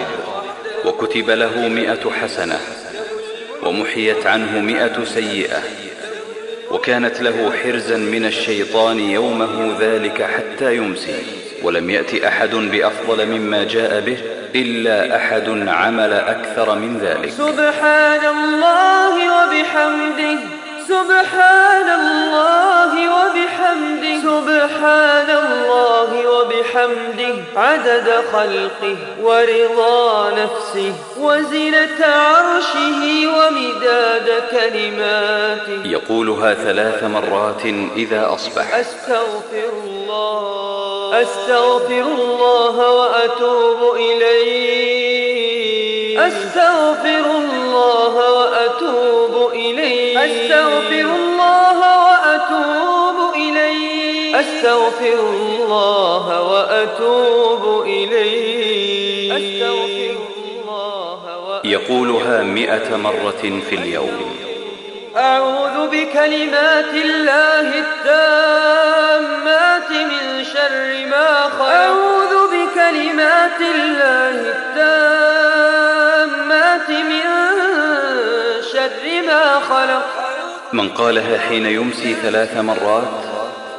وكتب 0.84 1.30
له 1.30 1.68
مئة 1.68 2.10
حسنة 2.22 2.58
ومحيت 3.62 4.26
عنه 4.26 4.60
مئة 4.60 5.04
سيئة. 5.04 5.62
وكانت 6.70 7.20
له 7.20 7.52
حرزا 7.62 7.96
من 7.96 8.24
الشيطان 8.26 9.00
يومه 9.00 9.76
ذلك 9.80 10.22
حتى 10.22 10.76
يمسي. 10.76 11.22
ولم 11.62 11.90
يأت 11.90 12.14
أحد 12.14 12.54
بأفضل 12.54 13.26
مما 13.26 13.64
جاء 13.64 14.00
به 14.00 14.18
إلا 14.54 15.16
أحد 15.16 15.68
عمل 15.68 16.12
أكثر 16.12 16.74
من 16.74 16.98
ذلك. 16.98 17.30
سبحان 17.30 18.20
الله 18.36 19.14
وبحمده. 19.36 20.63
سبحان 20.88 21.88
الله 22.00 22.92
وبحمده. 23.10 24.20
سبحان 24.22 25.30
الله 25.30 26.28
وبحمده. 26.30 27.34
عدد 27.56 28.24
خلقه 28.32 28.96
ورضا 29.22 30.30
نفسه. 30.30 30.92
وزنة 31.20 32.06
عرشه 32.06 33.02
ومداد 33.26 34.42
كلماته. 34.50 35.80
يقولها 35.84 36.54
ثلاث 36.54 37.04
مرات 37.04 37.66
إذا 37.96 38.34
أصبح. 38.34 38.74
أستغفر 38.74 39.70
الله. 39.84 41.22
أستغفر 41.22 42.02
الله 42.02 42.90
وأتوب 42.90 43.96
إليه. 43.96 45.03
أستغفر 46.18 47.30
الله 47.30 48.32
وأتوب 48.32 49.52
إليه. 49.52 50.24
أستغفر 50.24 51.16
الله 51.16 51.78
وأتوب 52.06 53.34
إليه. 53.34 54.40
أستغفر 54.40 55.20
الله 55.20 56.42
وأتوب 56.42 57.82
إليه. 57.86 59.36
أستغفر 59.36 60.16
الله 60.62 61.20
وأتوب 61.48 61.64
يقولها 61.64 62.42
مئة 62.42 62.96
مرة 62.96 63.60
في 63.70 63.74
اليوم. 63.74 64.36
أعوذ 65.16 65.86
بكلمات 65.86 66.94
الله 66.94 67.68
التامات 67.84 69.90
من 69.90 70.44
شر 70.44 71.06
ما 71.10 71.48
خلق. 71.58 71.68
أعوذ 71.68 72.34
بكلمات 72.52 73.60
الله 73.60 74.30
التامات 74.30 75.33
من 76.90 77.24
شر 78.72 79.22
ما 79.26 79.60
خلق. 79.60 80.06
من 80.72 80.88
قالها 80.88 81.38
حين 81.38 81.66
يمسي 81.66 82.14
ثلاث 82.14 82.56
مرات 82.56 83.24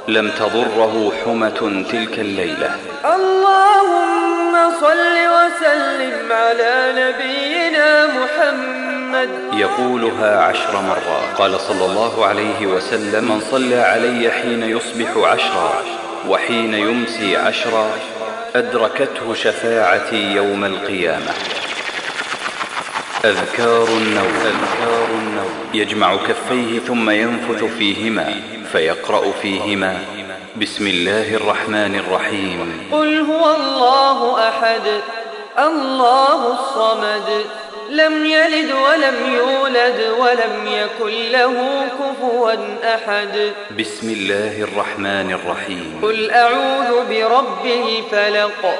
لم 0.07 0.29
تضره 0.29 1.11
حمة 1.25 1.85
تلك 1.91 2.19
الليلة. 2.19 2.75
اللهم 3.05 4.53
صل 4.81 5.15
وسلم 5.35 6.31
على 6.31 6.93
نبينا 6.97 8.05
محمد. 8.05 9.29
يقولها 9.53 10.39
عشر 10.39 10.81
مرات. 10.81 11.37
قال 11.37 11.59
صلى 11.59 11.85
الله 11.85 12.25
عليه 12.25 12.67
وسلم 12.67 13.23
من 13.23 13.41
صلى 13.51 13.75
علي 13.75 14.31
حين 14.31 14.63
يصبح 14.63 15.17
عشرا 15.17 15.83
وحين 16.27 16.73
يمسي 16.73 17.37
عشرا 17.37 17.89
أدركته 18.55 19.33
شفاعتي 19.33 20.31
يوم 20.31 20.65
القيامة. 20.65 21.33
أذكار 23.25 23.87
النوم. 23.87 24.33
أذكار 24.45 25.07
النوم 25.11 25.51
يجمع 25.73 26.15
كفيه 26.15 26.79
ثم 26.79 27.09
ينفث 27.09 27.63
فيهما 27.63 28.33
فيقرأ 28.71 29.31
فيهما. 29.41 29.99
بسم 30.61 30.87
الله 30.87 31.35
الرحمن 31.35 31.95
الرحيم. 31.95 32.87
قل 32.91 33.19
هو 33.19 33.55
الله 33.55 34.49
أحد 34.49 34.81
الله 35.59 36.53
الصمد 36.53 37.45
لم 37.89 38.25
يلد 38.25 38.71
ولم 38.71 39.33
يولد 39.35 40.01
ولم 40.19 40.67
يكن 40.67 41.31
له 41.31 41.87
كفوا 41.99 42.53
أحد. 42.95 43.51
بسم 43.79 44.09
الله 44.09 44.61
الرحمن 44.61 45.39
الرحيم. 45.41 45.99
قل 46.01 46.31
أعوذ 46.31 47.05
برب 47.09 47.65
الفلق. 47.65 48.79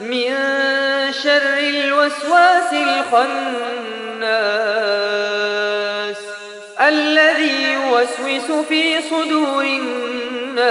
من 0.00 0.34
شر 1.22 1.58
الوسواس 1.58 2.72
الخناس 2.72 3.26
الذي 6.80 7.72
يوسوس 7.72 8.50
في 8.68 9.02
صدور 9.10 9.64
الناس 9.64 10.66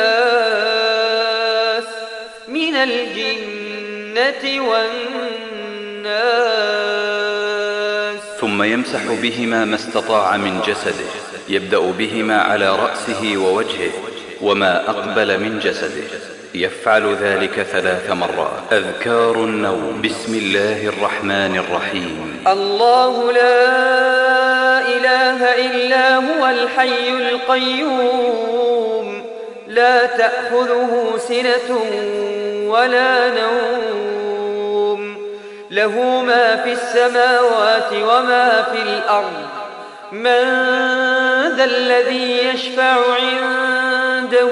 من 2.47 2.75
الجنة 2.75 4.43
والناس. 4.69 4.95
ثم 8.41 8.63
يمسح 8.63 9.03
بهما 9.21 9.65
ما 9.65 9.75
استطاع 9.75 10.37
من 10.37 10.61
جسده 10.67 11.05
يبدأ 11.49 11.79
بهما 11.79 12.41
على 12.41 12.75
رأسه 12.75 13.37
ووجهه 13.37 13.91
وما 14.41 14.89
أقبل 14.89 15.39
من 15.39 15.59
جسده. 15.59 16.34
يفعل 16.55 17.15
ذلك 17.21 17.67
ثلاث 17.71 18.11
مرات. 18.11 18.63
أذكار 18.71 19.35
النوم. 19.35 20.01
بسم 20.01 20.35
الله 20.35 20.87
الرحمن 20.87 21.55
الرحيم. 21.55 22.43
الله 22.47 23.31
لا 23.31 24.79
إله 24.79 25.65
إلا 25.65 26.15
هو 26.15 26.47
الحي 26.47 27.09
القيوم. 27.09 29.25
لا 29.67 30.05
تأخذه 30.05 31.13
سنة 31.17 31.79
ولا 32.67 33.29
نوم. 33.29 35.17
له 35.71 36.23
ما 36.27 36.55
في 36.55 36.71
السماوات 36.71 37.93
وما 37.93 38.63
في 38.71 38.81
الأرض. 38.81 39.45
من 40.11 40.43
ذا 41.57 41.63
الذي 41.63 42.47
يشفع 42.47 42.95
عنده 43.21 44.51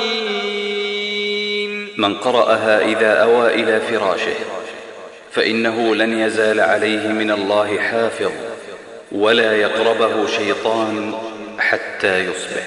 من 2.01 2.17
قرأها 2.17 2.81
إذا 2.81 3.23
أوى 3.23 3.47
إلى 3.47 3.79
فراشه 3.79 4.33
فإنه 5.31 5.95
لن 5.95 6.19
يزال 6.19 6.59
عليه 6.59 7.07
من 7.07 7.31
الله 7.31 7.79
حافظ 7.79 8.31
ولا 9.11 9.55
يقربه 9.57 10.27
شيطان 10.27 11.13
حتى 11.59 12.19
يصبح. 12.19 12.63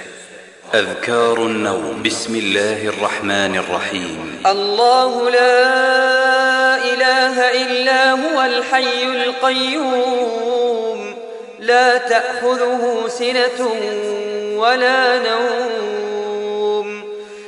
أذكار 0.75 1.37
النوم. 1.39 2.03
بسم 2.05 2.37
الله 2.37 2.89
الرحمن 2.89 3.57
الرحيم. 3.57 4.43
الله 4.47 5.31
لا 5.31 6.77
إله 6.93 7.63
إلا 7.63 8.11
هو 8.11 8.43
الحي 8.43 9.03
القيوم 9.25 11.15
لا 11.59 11.99
تأخذه 11.99 13.05
سنة 13.09 13.69
ولا 14.57 15.19
نوم. 15.19 16.14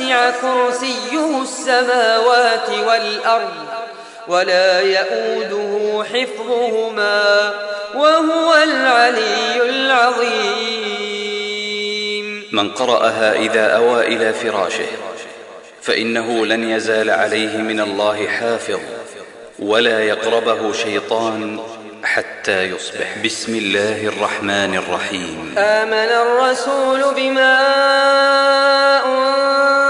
وسع 0.00 0.30
كرسيه 0.30 1.42
السماوات 1.42 2.70
والأرض 2.86 3.54
ولا 4.28 4.80
يؤوده 4.80 6.04
حفظهما 6.04 7.52
وهو 7.94 8.54
العلي 8.54 9.62
العظيم. 9.70 10.30
من 12.52 12.70
قرأها 12.70 13.32
إذا 13.32 13.76
أوى 13.76 14.06
إلى 14.06 14.32
فراشه 14.32 14.86
فإنه 15.82 16.46
لن 16.46 16.70
يزال 16.70 17.10
عليه 17.10 17.56
من 17.56 17.80
الله 17.80 18.26
حافظ 18.28 18.80
ولا 19.58 20.04
يقربه 20.04 20.72
شيطان 20.72 21.60
حتى 22.04 22.62
يصبح. 22.62 23.18
بسم 23.24 23.54
الله 23.54 24.06
الرحمن 24.06 24.74
الرحيم. 24.76 25.54
آمن 25.58 25.92
الرسول 25.92 27.14
بما 27.14 27.60
أنزل 29.06 29.89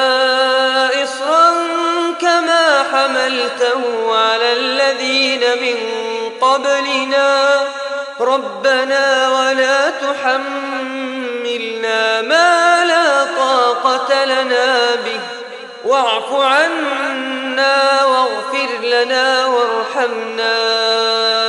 حملته 3.41 4.15
على 4.15 4.53
الذين 4.53 5.39
من 5.39 5.77
قبلنا. 6.41 7.61
ربنا 8.19 9.29
ولا 9.29 9.89
تحملنا 9.89 10.41
ما 12.21 12.85
لا 12.85 13.23
طاقة 13.23 14.25
لنا 14.25 14.95
به. 14.95 15.19
واعف 15.85 16.33
عنا 16.33 18.05
واغفر 18.05 18.69
لنا 18.83 19.45
وارحمنا. 19.45 21.40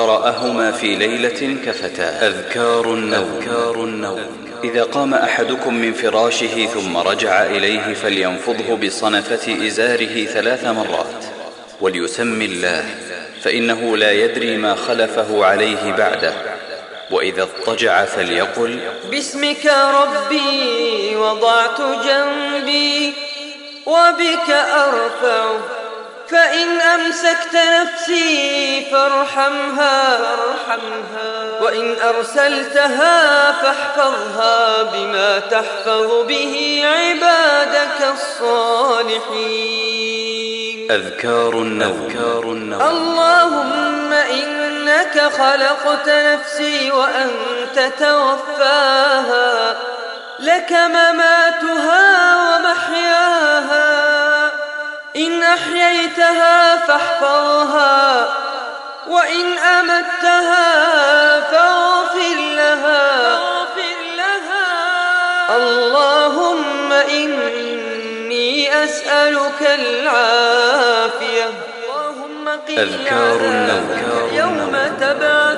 قرأهما 0.00 0.72
في 0.72 0.94
ليلة 0.94 1.56
كفتا 1.66 2.26
أذكار 2.26 2.94
النوم, 2.94 3.38
أذكار 3.40 3.84
النوم. 3.84 4.26
إذا 4.64 4.82
قام 4.82 5.14
أحدكم 5.14 5.74
من 5.74 5.92
فراشه 5.92 6.66
ثم 6.66 6.96
رجع 6.96 7.42
إليه 7.42 7.94
فلينفضه 7.94 8.76
بصنفة 8.76 9.66
إزاره 9.66 10.24
ثلاث 10.24 10.64
مرات. 10.64 11.24
وليسم 11.80 12.42
الله 12.42 12.84
فإنه 13.42 13.96
لا 13.96 14.12
يدري 14.12 14.56
ما 14.56 14.74
خلفه 14.74 15.44
عليه 15.44 15.92
بعده. 15.92 16.32
وإذا 17.10 17.42
اضطجع 17.42 18.04
فليقل 18.04 18.78
باسمك 19.10 19.72
ربي 20.02 21.16
وضعت 21.16 21.80
جنبي 21.80 23.12
وبك 23.86 24.50
أرفع 24.50 25.79
فإن 26.30 26.80
أمسكت 26.80 27.54
نفسي 27.54 28.86
فارحمها 28.92 30.18
وإن 31.60 31.96
أرسلتها 32.00 33.52
فاحفظها 33.52 34.82
بما 34.82 35.38
تحفظ 35.38 36.26
به 36.28 36.82
عبادك 36.84 37.98
الصالحين. 38.12 39.90
أذكار 40.90 41.52
النوم, 41.52 42.06
أذكار 42.08 42.42
النوم. 42.42 42.82
اللهم 42.82 44.12
إنك 44.12 45.22
خلقت 45.38 46.08
نفسي 46.08 46.90
وأنت 46.90 47.92
توفاها 47.98 49.76
لك 50.38 50.72
مماتها 50.72 52.36
ومحياها. 52.36 53.89
إن 55.26 55.42
أحييتها 55.42 56.76
فاحفظها 56.76 58.28
وإن 59.08 59.58
أمتها 59.58 61.40
فاغفر 61.40 62.36
لها. 62.56 63.30
اللهم 65.56 66.92
إني 66.92 68.84
أسألك 68.84 69.62
العافية. 69.62 71.50
أذكار 72.68 73.40
النوم. 73.40 73.88
يوم 74.32 74.96
تبعث. 75.00 75.49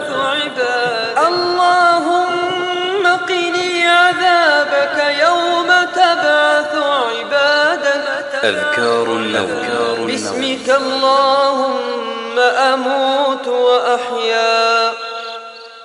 أذكار 8.45 9.03
النوم. 9.03 10.07
باسمك 10.07 10.71
اللهم 10.71 12.39
أموت 12.39 13.49
وأحيا. 13.49 14.93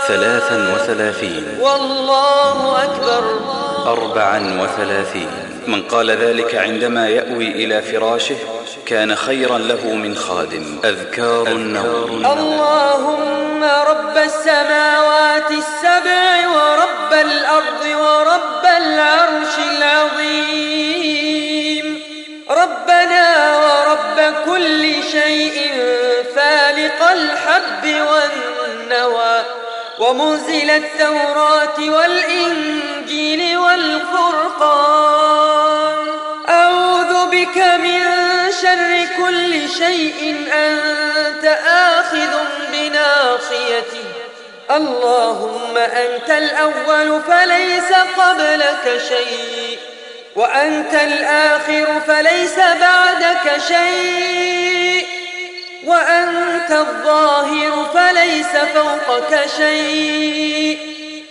ثلاثا 0.09 0.75
وثلاثين. 0.75 1.59
والله 1.61 2.85
أكبر. 2.85 3.41
أربعا 3.93 4.61
وثلاثين. 4.63 5.50
من 5.67 5.83
قال 5.83 6.11
ذلك 6.11 6.55
عندما 6.55 7.09
يأوي 7.09 7.49
إلى 7.49 7.83
فراشه 7.83 8.37
كان 8.87 9.17
خيرا 9.17 9.59
له 9.59 9.95
من 9.95 10.17
خادم. 10.17 10.79
أذكار 10.85 11.47
النوم. 11.47 12.27
اللهم 12.27 13.65
رب 13.65 14.17
السماوات 14.17 15.51
السبع 15.51 16.49
ورب 16.49 17.13
الأرض 17.13 17.85
ورب 17.85 18.65
العرش 18.77 19.59
العظيم. 19.79 21.21
ربنا 22.51 23.57
ورب 23.57 24.35
كل 24.47 25.03
شيء 25.13 25.73
فالق 26.35 27.11
الحب 27.11 27.85
والنوى. 27.85 29.60
ومنزل 30.01 30.71
التوراة 30.71 31.81
والإنجيل 31.81 33.59
والفرقان. 33.59 34.81
أعوذ 36.49 37.27
بك 37.27 37.59
من 37.59 38.03
شر 38.63 39.07
كل 39.17 39.69
شيء. 39.69 40.47
أنت 40.53 41.45
آخذ 41.67 42.39
بناصيته. 42.73 44.05
اللهم 44.71 45.77
أنت 45.77 46.31
الأول 46.31 47.23
فليس 47.23 47.93
قبلك 48.17 49.03
شيء. 49.09 49.79
وأنت 50.37 50.95
الآخر 50.95 52.01
فليس 52.07 52.57
بعدك 52.59 53.61
شيء. 53.69 55.20
وأنت 55.85 56.71
الظاهر 56.71 57.87
فليس 57.95 58.57
فوقك 58.75 59.41
شيء. 59.57 60.79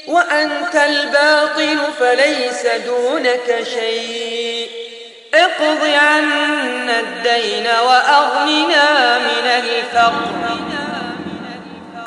وأنت 0.08 0.76
الباطن 0.76 1.80
فليس 2.00 2.68
دونك 2.86 3.68
شيء. 3.74 4.70
اقض 5.34 5.89
عنا 5.95 7.00
الدين 7.00 7.68
وأغننا 7.88 9.18
من 9.18 9.45
الفقر. 9.45 10.30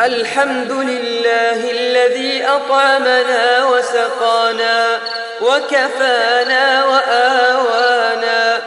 الحمد 0.00 0.72
لله 0.72 1.70
الذي 1.70 2.44
أطعمنا 2.44 3.64
وسقانا 3.64 4.98
وكفانا 5.40 6.84
وآوانا. 6.84 8.62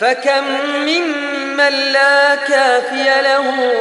فكم 0.00 0.44
ممن 1.58 1.92
لا 1.92 2.34
كافي 2.34 3.22
له 3.22 3.40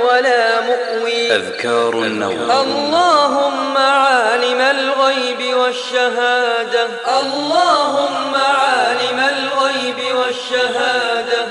ولا 0.10 0.62
مؤوي. 0.62 1.36
أذكار 1.36 1.94
النوم. 1.94 2.52
اللهم 2.52 3.78
عالم 3.78 4.62
الغيب 4.62 5.58
والشهادة. 5.58 6.88
اللهم 7.22 8.36
عالم 8.36 9.20
الغيب 9.20 10.16
والشهادة. 10.16 11.46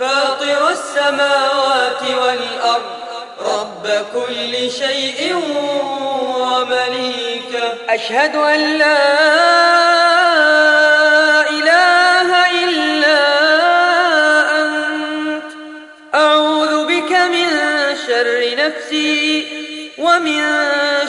فاطر 0.00 0.68
السماوات 0.68 2.02
والأرض. 2.02 2.82
رب 3.46 4.04
كل 4.14 4.70
شيء 4.70 5.36
ومليكه. 6.36 7.72
أشهد 7.88 8.36
أن 8.36 8.78
لا 8.78 10.29
ومن 20.10 20.42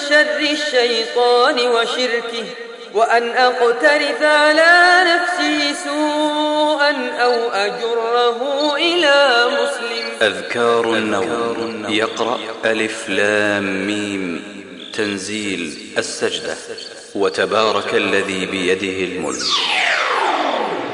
شر 0.10 0.40
الشيطان 0.40 1.60
وشركه 1.60 2.46
وأن 2.94 3.30
أقترف 3.30 4.24
على 4.24 5.04
نفسي 5.06 5.74
سوءا 5.84 7.10
أو 7.22 7.50
أجره 7.50 8.76
إلى 8.76 9.46
مسلم. 9.48 10.06
أذكار 10.22 10.94
النوم 10.94 11.86
يقرأ 11.90 12.40
ألف 12.66 13.10
لام 13.10 13.88
ميم 13.88 14.44
تنزيل 14.94 15.94
السجدة 15.98 16.58
وتبارك 17.16 17.94
الذي 17.94 18.46
بيده 18.46 19.14
الملك. 19.14 19.52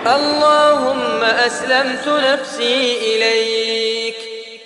اللهم 0.07 1.23
أسلمت 1.23 2.07
نفسي 2.07 2.97
إليك 3.01 4.15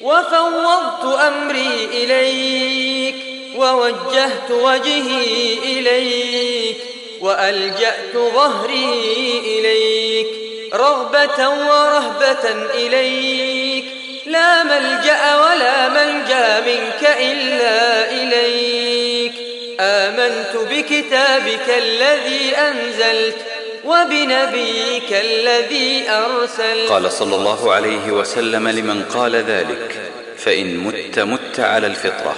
وفوضت 0.01 1.19
أمري 1.19 1.89
إليك. 1.93 3.30
ووجهت 3.61 4.51
وجهي 4.51 5.53
إليك 5.63 6.77
وألجأت 7.21 8.13
ظهري 8.13 9.41
إليك 9.45 10.27
رغبة 10.73 11.49
ورهبة 11.49 12.67
إليك 12.73 13.85
لا 14.25 14.63
ملجأ 14.63 15.35
ولا 15.35 15.89
منجا 15.89 16.59
منك 16.59 17.09
إلا 17.19 18.11
إليك 18.11 19.33
آمنت 19.79 20.55
بكتابك 20.71 21.69
الذي 21.69 22.55
أنزلت 22.55 23.37
وبنبيك 23.85 25.13
الذي 25.13 26.09
أرسلت 26.09 26.89
قال 26.89 27.11
صلى 27.11 27.35
الله 27.35 27.73
عليه 27.73 28.11
وسلم 28.11 28.67
لمن 28.67 29.03
قال 29.03 29.35
ذلك 29.35 30.11
فإن 30.37 30.77
مت 30.77 31.19
مت 31.19 31.59
على 31.59 31.87
الفطرة. 31.87 32.35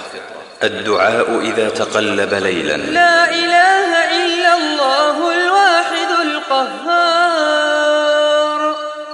الدعاء 0.66 1.40
إذا 1.40 1.68
تقلب 1.68 2.34
ليلا. 2.34 2.76
لا 2.76 3.30
إله 3.30 3.90
إلا 4.24 4.56
الله 4.56 5.32
الواحد 5.32 6.10
القهار. 6.22 7.64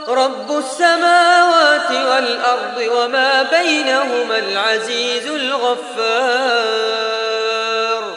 رب 0.08 0.58
السماوات 0.58 1.90
والأرض 1.90 2.78
وما 2.96 3.42
بينهما 3.42 4.38
العزيز 4.38 5.26
الغفار. 5.26 6.70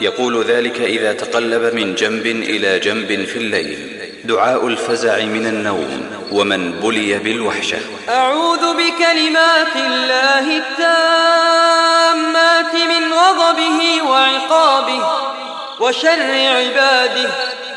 يقول 0.00 0.44
ذلك 0.44 0.80
إذا 0.80 1.12
تقلب 1.12 1.74
من 1.74 1.94
جنب 1.94 2.26
إلى 2.26 2.78
جنب 2.78 3.24
في 3.24 3.36
الليل. 3.38 4.03
دعاء 4.24 4.66
الفزع 4.66 5.24
من 5.24 5.46
النوم 5.46 6.10
ومن 6.32 6.72
بلي 6.72 7.18
بالوحشة. 7.18 7.78
أعوذ 8.08 8.74
بكلمات 8.74 9.76
الله 9.76 10.56
التامات 10.56 11.94
من 12.74 13.12
غضبه 13.12 14.02
وعقابه 14.10 15.08
وشر 15.80 16.30
عباده 16.56 17.30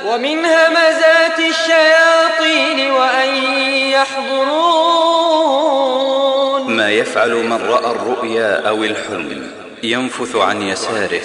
ومن 0.06 0.46
همزات 0.46 1.40
الشياطين 1.40 2.92
وأن 2.92 3.30
يحضرون. 3.92 4.78
ما 6.72 6.92
يفعل 6.92 7.34
من 7.34 7.62
رأى 7.70 7.92
الرؤيا 7.92 8.70
أو 8.70 8.84
الحلم 8.84 9.52
ينفث 9.84 10.36
عن 10.36 10.62
يساره 10.62 11.22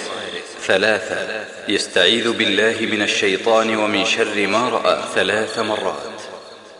ثلاثة. 0.67 1.45
يستعيذ 1.67 2.31
بالله 2.31 2.75
من 2.91 3.01
الشيطان 3.01 3.75
ومن 3.75 4.05
شر 4.05 4.47
ما 4.47 4.69
رأى 4.69 5.03
ثلاث 5.15 5.59
مرات. 5.59 6.21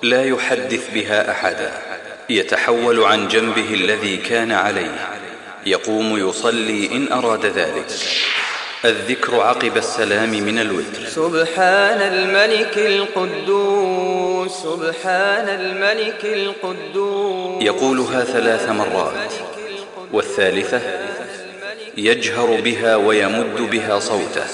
لا 0.02 0.26
يحدث 0.26 0.94
بها 0.94 1.32
أحدا. 1.32 1.72
يتحول 2.30 3.04
عن 3.04 3.28
جنبه 3.28 3.74
الذي 3.74 4.18
كان 4.18 4.52
عليه. 4.52 5.10
يقوم 5.66 6.30
يصلي 6.30 6.90
إن 6.92 7.12
أراد 7.12 7.46
ذلك. 7.46 7.86
الذكر 8.86 9.40
عقب 9.40 9.78
السلام 9.78 10.30
من 10.30 10.60
الوتر. 10.60 11.06
سبحان 11.06 12.02
الملك 12.02 12.78
القدوس. 12.78 14.52
سبحان 14.52 15.50
الملك 15.50 16.26
القدوس. 16.26 17.64
يقولها 17.64 18.24
ثلاث 18.24 18.70
مرات. 18.70 19.34
والثالثة 20.14 20.82
يجهر 21.98 22.62
بها 22.62 22.96
ويمد 22.96 23.70
بها 23.72 24.00
صوته. 24.00 24.46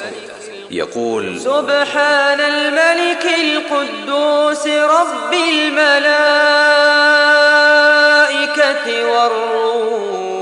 يقول 0.71 1.39
سبحان 1.39 2.39
الملك 2.39 3.25
القدوس 3.25 4.67
رب 4.67 5.33
الملائكة 5.33 6.05
والروح. 9.11 10.39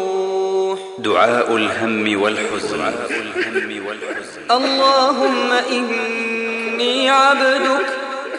دعاء 0.98 1.56
الهم 1.56 2.22
والحزن. 2.22 2.94
اللهم 4.52 5.52
إني 5.72 7.10
عبدك 7.10 7.86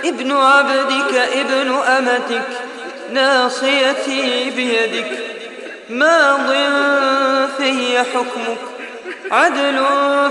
ابن 0.04 0.32
عبدك 0.32 1.14
ابن 1.14 1.72
أمتك 1.74 2.48
ناصيتي 3.12 4.50
بيدك. 4.56 5.37
ماض 5.88 6.50
في 7.58 7.98
حكمك 7.98 8.58
عدل 9.30 9.84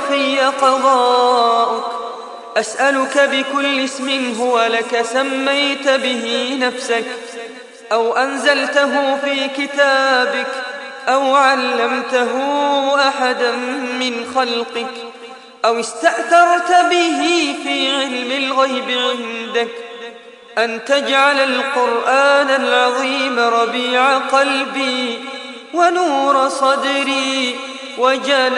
في 0.10 0.39
قضاؤك. 0.39 1.84
أسألك 2.58 3.18
بكل 3.32 3.80
اسم 3.80 4.36
هو 4.39 4.66
لك 4.66 5.01
سميت 5.01 5.89
به 5.89 6.58
نفسك 6.62 7.05
أو 7.91 8.18
أنزلته 8.18 9.18
في 9.18 9.47
كتابك 9.58 10.47
أو 11.08 11.36
علمته 11.36 12.32
أحدا 13.08 13.51
من 13.99 14.32
خلقك 14.36 14.93
أو 15.66 15.80
استأثرت 15.80 16.70
به 16.89 17.55
في 17.64 17.95
علم 17.95 18.32
الغيب 18.32 18.89
عندك. 18.89 19.72
أن 20.58 20.86
تجعل 20.86 21.39
القرآن 21.39 22.49
العظيم 22.49 23.39
ربيع 23.39 24.18
قلبي 24.18 25.20
ونور 25.78 26.49
صدري 26.49 27.55
وجلاء 27.97 28.57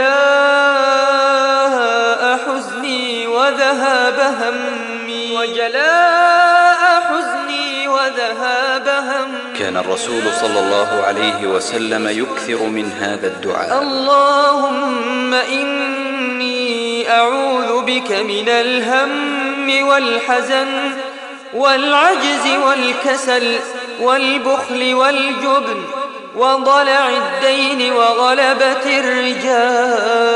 حزني 2.46 3.28
وذهاب 3.28 4.20
همي. 4.20 5.38
وجلاء 5.38 6.82
حزني 7.10 7.88
وذهاب 7.88 8.00
وذهاب 8.10 8.88
هم 8.88 9.28
كان 9.60 9.78
الرسول 9.78 10.24
صلى 10.42 10.60
الله 10.60 11.04
عليه 11.08 11.48
وسلم 11.48 12.08
يكثر 12.08 12.64
من 12.64 12.92
هذا 12.92 13.28
الدعاء. 13.28 13.82
اللهم 13.82 15.34
إني 15.34 17.12
أعوذ 17.12 17.82
بك 17.82 18.12
من 18.12 18.50
الهم 18.50 19.88
والحزن 19.88 20.92
والعجز 21.54 22.46
والكسل 22.66 23.60
والبخل 24.02 24.94
والجبن 24.94 25.84
وضلع 26.36 27.10
الدين 27.10 27.94
وغلبة 27.94 29.00
الرجال. 29.00 30.30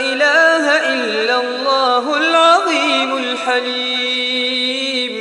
إله 0.00 0.64
إلا 0.94 1.36
الله 1.40 2.16
العظيم 2.16 3.16
الحليم. 3.16 5.12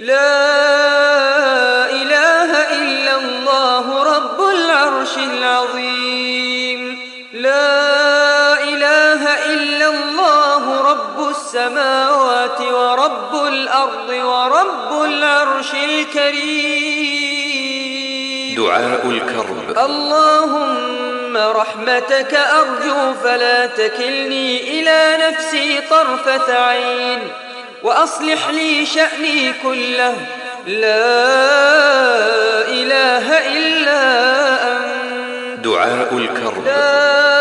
لا 0.00 0.50
إله 1.90 2.50
إلا 2.78 3.14
الله 3.16 3.86
رب 4.16 4.40
العرش 4.40 5.18
العظيم. 5.18 5.99
السماوات 11.50 12.60
ورب 12.60 13.46
الأرض 13.46 14.08
ورب 14.08 15.04
العرش 15.04 15.74
الكريم. 15.74 16.94
دعاء 18.56 19.06
الكرب. 19.06 19.78
اللهم 19.78 21.36
رحمتك 21.36 22.34
أرجو 22.34 23.14
فلا 23.24 23.66
تكلني 23.66 24.80
إلى 24.80 25.18
نفسي 25.28 25.80
طرفة 25.90 26.58
عين 26.64 27.18
وأصلح 27.82 28.48
لي 28.48 28.86
شأني 28.86 29.52
كله. 29.62 30.16
لا 30.66 31.16
إله 32.68 33.38
إلا 33.56 34.02
أنت. 34.72 35.64
دعاء 35.64 36.10
الكرب. 36.12 36.64
لا 36.66 37.39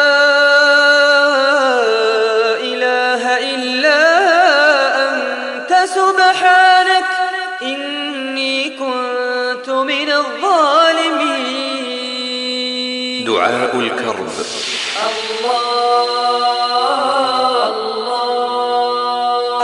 دعاء 13.30 13.74
الكرب. 13.76 14.30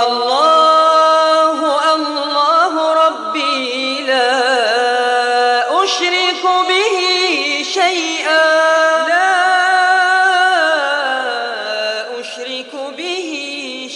الله 0.05 1.59
الله 1.95 2.73
ربي 3.05 4.01
لا 4.11 4.31
أشرك 5.83 6.43
به 6.69 6.97
شيئا. 7.79 8.45
لا 9.11 9.33
أشرك 12.21 12.71
به 12.97 13.29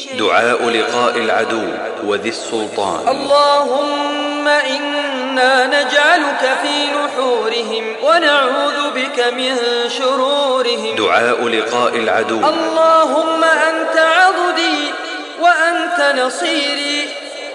شيئا. 0.01 0.17
دعاء 0.17 0.61
لقاء 0.69 1.15
العدو 1.17 1.67
وذي 2.09 2.29
السلطان. 2.29 3.01
اللهم 3.15 4.08
إنا 5.39 5.65
نجعلك 5.67 6.57
في 6.61 6.87
نحورهم 6.91 7.95
ونعوذ 8.03 8.89
بك 8.95 9.19
من 9.33 9.57
شرورهم. 9.87 10.95
دعاء 10.95 11.47
لقاء 11.47 11.95
العدو. 11.95 12.39
اللهم 12.39 13.43
أنت 13.43 13.97
عضدي 13.97 14.93
وأنت 15.39 16.15
نصيري. 16.19 17.09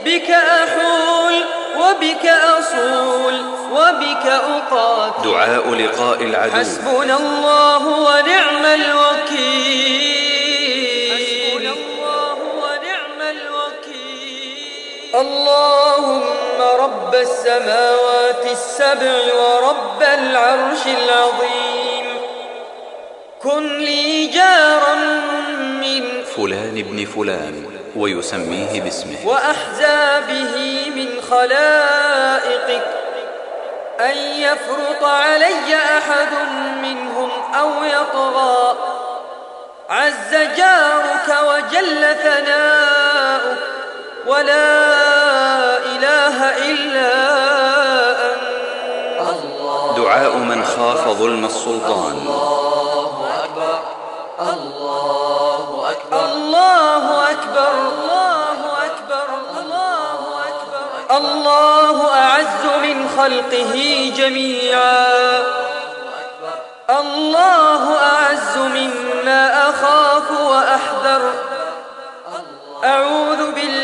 بك 0.05 0.30
أحول 0.30 1.45
وبك 1.76 2.26
أصول 2.26 3.43
وبك 3.72 4.26
أقاتل. 4.26 5.30
دعاء 5.30 5.74
لقاء 5.74 6.22
العدو. 6.22 6.57
حسبنا 6.57 7.16
الله 7.16 7.87
ونعم 7.87 8.64
الوكيل. 8.64 10.14
حسبنا 11.12 11.72
الله 11.72 12.39
ونعم 12.62 13.20
الوكيل. 13.37 14.59
اللهم 15.14 16.34
رب 17.14 17.20
السماوات 17.20 18.46
السبع 18.46 19.34
ورب 19.34 20.02
العرش 20.02 20.86
العظيم. 20.86 22.06
كن 23.42 23.78
لي 23.78 24.26
جارا 24.26 24.94
من 25.80 26.24
فلان 26.36 26.78
ابن 26.78 27.04
فلان 27.04 27.66
ويسميه 27.96 28.80
باسمه. 28.80 29.16
وأحزابه 29.24 30.54
من 30.96 31.20
خلائقك 31.30 32.86
أن 34.00 34.16
يفرط 34.16 35.04
علي 35.04 35.74
أحد 35.98 36.32
منهم 36.82 37.30
أو 37.54 37.84
يطغى. 37.84 38.76
عز 39.88 40.34
جارك 40.56 41.28
وجل 41.48 42.16
ثناؤك 42.22 43.58
ولا 44.26 45.13
إله 45.95 46.36
إلا 46.70 47.12
أنت 49.20 49.97
دعاء 49.97 50.36
من 50.36 50.64
خاف 50.64 51.09
ظلم 51.09 51.45
السلطان. 51.45 52.16
الله 54.40 55.90
أكبر 55.90 56.24
الله 56.24 57.05
أكبر 57.30 57.74
الله 58.01 58.61
أكبر. 58.86 59.28
الله 61.16 61.97
أعز 62.14 62.64
من 62.82 63.09
خلقه 63.18 63.74
جميعا. 64.16 65.42
الله 66.90 67.82
أعز 67.97 68.59
مما 68.59 69.70
أخاف 69.70 70.30
وأحذر. 70.40 71.22
أعوذ 72.84 73.53
بالله 73.53 73.84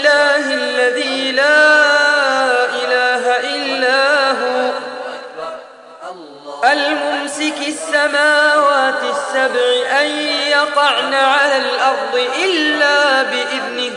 السماوات 7.71 9.03
السبع 9.03 10.01
أن 10.01 10.11
يقعن 10.51 11.15
على 11.15 11.57
الأرض 11.57 12.15
إلا 12.45 13.23
بإذنه. 13.23 13.93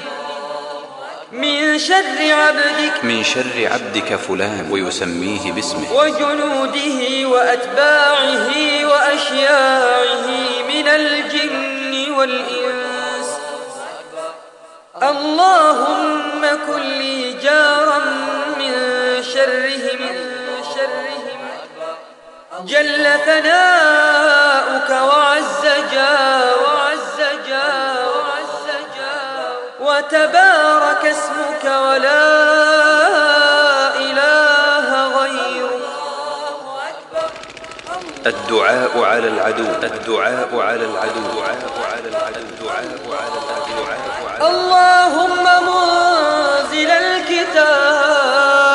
من 1.31 1.79
شر 1.79 2.19
عبدك 2.19 3.03
من 3.03 3.23
شر 3.23 3.69
عبدك 3.73 4.15
فلان 4.15 4.67
ويسميه 4.71 5.51
باسمه. 5.51 5.93
وجنوده 5.93 7.27
وأتباعه 7.27 8.49
وأشياعه 8.85 10.27
من 10.67 10.87
الجن 10.87 12.11
والإنس. 12.11 13.29
اللهم 15.03 16.41
كن 16.67 16.81
لي 16.81 17.33
جارا 17.33 17.99
من 18.59 18.73
شرهم. 19.33 19.63
من 19.73 20.03
شرهم 20.03 20.22
جل 22.65 23.05
ثناؤك 23.25 24.89
وعز 24.89 25.63
جا 25.91 26.15
وعز 26.63 27.19
جا 27.47 27.69
وعز 28.15 28.67
جا 28.95 29.17
وتبارك 29.79 31.05
اسمك 31.05 31.63
ولا 31.65 32.23
إله 33.97 34.89
غيرك. 35.19 35.83
الدعاء 38.25 39.03
على 39.03 39.27
العدو 39.27 39.65
الدعاء 39.83 40.49
على 40.53 40.85
العدو 40.85 41.19
الدعاء 41.19 41.61
على 41.91 42.07
العدو 42.09 42.39
الدعاء 42.39 42.91
على 43.19 43.37
العدو. 44.23 44.47
اللهم 44.47 45.45
منزل 45.69 46.91
الكتاب 46.91 48.72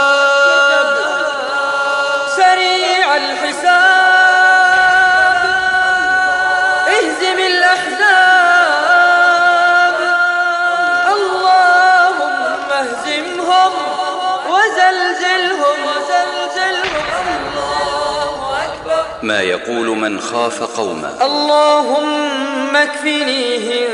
ما 19.22 19.40
يقول 19.40 19.86
من 19.86 20.20
خاف 20.20 20.62
قوما. 20.62 21.18
اللهم 21.22 22.76
اكفنيهم 22.76 23.88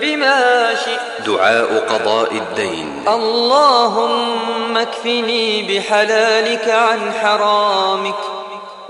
بما 0.00 0.74
شئت. 0.74 1.26
دعاء 1.26 1.84
قضاء 1.88 2.32
الدين. 2.32 3.02
اللهم 3.08 4.76
اكفني 4.76 5.62
بحلالك 5.62 6.68
عن 6.68 7.12
حرامك 7.12 8.14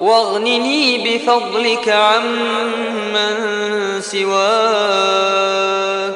واغنني 0.00 0.98
بفضلك 0.98 1.88
عمن 1.88 3.36
سواك. 4.00 5.60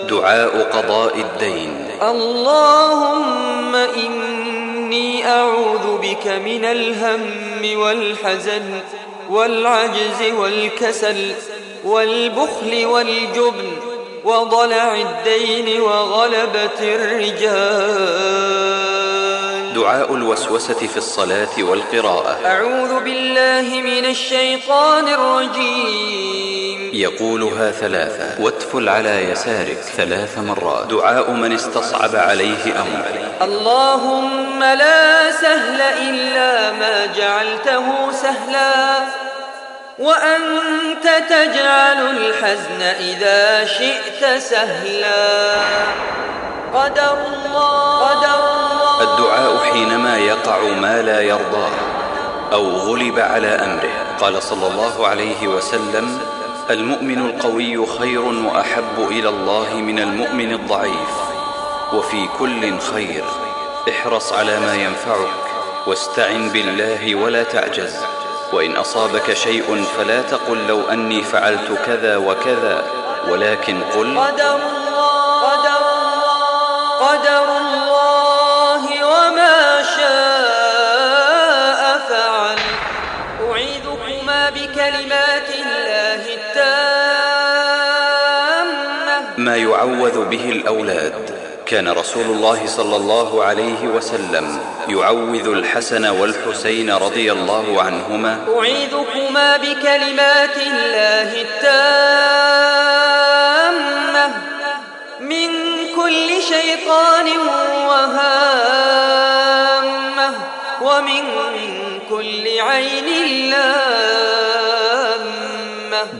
دعاء 0.09 0.69
قضاء 0.73 1.17
الدين. 1.17 1.91
اللهم 2.03 3.75
إني 3.75 5.29
أعوذ 5.29 5.99
بك 6.03 6.27
من 6.27 6.65
الهم 6.65 7.79
والحزن. 7.79 8.81
والعجز 9.31 10.23
والكسل 10.39 11.35
والبخل 11.85 12.87
والجبن 12.87 13.77
وضلع 14.25 14.97
الدين 14.97 15.81
وغلبة 15.81 16.81
الرجال. 16.81 18.15
دعاء 19.75 20.15
الوسوسة 20.15 20.75
في 20.75 20.97
الصلاة 20.97 21.63
والقراءة. 21.63 22.39
أعوذ 22.47 23.01
بالله 23.01 23.81
من 23.81 24.05
الشيطان 24.05 25.09
الرجيم. 25.09 26.64
يقولها 26.95 27.71
ثلاثة. 27.71 28.43
واتفل 28.43 28.89
على 28.89 29.31
يسارك 29.31 29.79
ثلاث 29.97 30.39
مرات. 30.39 30.87
دعاء 30.87 31.31
من 31.31 31.53
استصعب 31.53 32.17
عليه 32.17 32.81
أمر 32.81 33.05
اللهم 33.43 34.61
لا 34.65 35.31
سهل 35.31 35.81
إلا 35.81 36.73
ما 36.73 37.07
جعلته 37.07 38.13
سهلا 38.13 39.05
وأنت 39.99 41.07
تجعل 41.29 42.17
الحزن 42.17 42.83
إذا 42.83 43.65
شئت 43.65 44.43
سهلا. 44.43 45.55
قدر 46.75 47.17
الله, 47.27 47.99
قدر 47.99 48.41
الله 48.45 49.03
الدعاء 49.03 49.73
حينما 49.73 50.19
يقع 50.19 50.59
ما 50.63 51.03
لا 51.03 51.21
يرضاه 51.21 51.71
أو 52.53 52.71
غلب 52.71 53.19
على 53.19 53.49
أمره. 53.49 53.95
قال 54.21 54.43
صلى 54.43 54.67
الله 54.67 55.07
عليه 55.07 55.49
وسلم 55.49 56.21
المؤمن 56.71 57.19
القوي 57.19 57.87
خير 57.87 58.21
وأحب 58.21 59.09
إلى 59.11 59.29
الله 59.29 59.75
من 59.75 59.99
المؤمن 59.99 60.53
الضعيف. 60.53 61.15
وفي 61.93 62.29
كل 62.39 62.79
خير. 62.79 63.25
احرص 63.89 64.33
على 64.33 64.61
ما 64.61 64.75
ينفعك 64.75 65.29
واستعن 65.87 66.49
بالله 66.49 67.15
ولا 67.15 67.43
تعجز. 67.43 67.97
وإن 68.53 68.77
أصابك 68.77 69.33
شيء 69.33 69.85
فلا 69.99 70.23
تقل 70.23 70.67
لو 70.67 70.81
أني 70.89 71.23
فعلت 71.23 71.79
كذا 71.87 72.17
وكذا. 72.17 72.85
ولكن 73.29 73.81
قل 73.81 74.19
قدر 74.19 74.57
الله 74.57 75.41
قدر 75.43 75.81
الله 75.93 77.09
قدر 77.09 77.57
الله. 77.57 77.84
يعوذ 89.75 90.25
به 90.25 90.49
الأولاد. 90.49 91.15
كان 91.67 91.89
رسول 91.89 92.25
الله 92.25 92.67
صلى 92.67 92.97
الله 92.97 93.45
عليه 93.45 93.89
وسلم 93.97 94.59
يعوذ 94.89 95.49
الحسن 95.49 96.07
والحسين 96.07 96.91
رضي 96.91 97.33
الله 97.33 97.83
عنهما. 97.83 98.39
أعيذكما 98.59 99.57
بكلمات 99.57 100.57
الله 100.67 101.31
التامة 101.47 101.85
من 105.21 105.49
كل 105.97 106.29
شيطان 106.53 107.29
وهامة 107.89 109.09
ومن 110.83 111.25
كل 112.11 112.45
عين 112.61 113.09
لامة. 113.51 113.65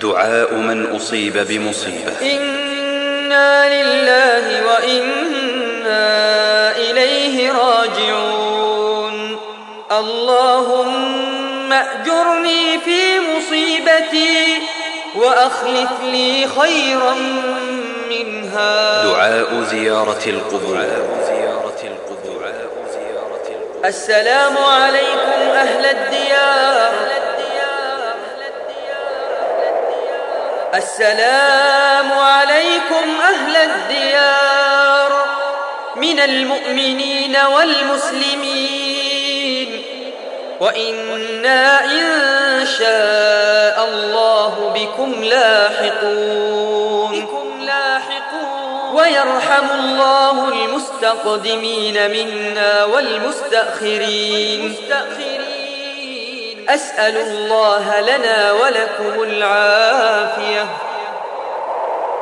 دعاء 0.01 0.55
من 0.55 0.97
أصيب 0.97 1.37
بمصيبة. 1.49 2.17
إنا 3.35 3.83
لله 3.83 4.67
وإنا 4.67 6.07
إليه 6.77 7.53
راجعون 7.53 9.39
اللهم 9.93 11.73
أجرني 11.73 12.79
في 12.79 13.21
مصيبتي 13.21 14.63
وأخلف 15.17 15.91
لي 16.03 16.49
خيرا 16.61 17.15
منها. 18.11 19.05
دعاء 19.05 19.63
زيارة 19.71 20.25
القبور. 20.27 20.85
السلام 23.85 24.59
عليكم 24.59 25.41
أهل 25.55 25.85
الديار. 25.87 26.94
السلام 30.77 32.13
عليكم 32.13 33.21
أهل 33.21 33.57
الديار 33.57 35.25
من 35.97 36.21
المؤمنين 36.21 37.37
والمسلمين 37.57 39.05
وإنا 40.61 41.85
إن 41.85 42.67
شاء 42.79 43.89
الله 43.89 44.73
بكم 44.75 45.25
لاحقون 45.25 46.65
ويرحم 48.95 49.71
الله 49.75 50.49
المستقدمين 50.49 52.11
منا 52.11 52.85
والمستأخرين 52.85 54.75
أسأل 56.69 57.17
الله 57.17 58.01
لنا 58.01 58.53
ولكم 58.53 59.23
العافية. 59.23 60.67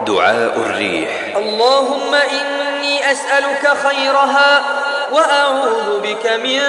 دعاء 0.06 0.54
الريح. 0.56 1.36
اللهم 1.36 2.14
إني 2.14 3.12
أسألك 3.12 3.72
خيرها 3.86 4.62
وأعوذ 5.12 6.00
بك 6.00 6.26
من 6.26 6.60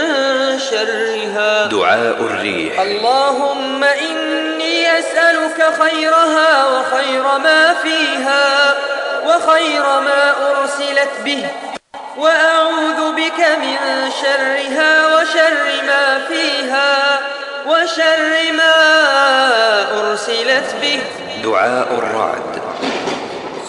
شرها. 0.59 1.65
دعاء 1.65 2.17
الريح. 2.19 2.79
اللهم 2.79 3.83
إني 3.83 4.99
أسألك 4.99 5.73
خيرها 5.81 6.65
وخير 6.65 7.23
ما 7.23 7.73
فيها 7.73 8.75
وخير 9.25 9.83
ما 9.83 10.33
أرسلت 10.51 11.11
به 11.25 11.45
وأعوذ 12.17 13.11
بك 13.15 13.39
من 13.39 13.77
شرها 14.21 15.15
وشر 15.15 15.83
ما 15.87 16.21
فيها 16.27 17.19
وشر 17.67 18.51
ما 18.51 18.75
أرسلت 19.99 20.75
به. 20.81 20.99
دعاء 21.43 21.87
الرعد. 21.97 22.61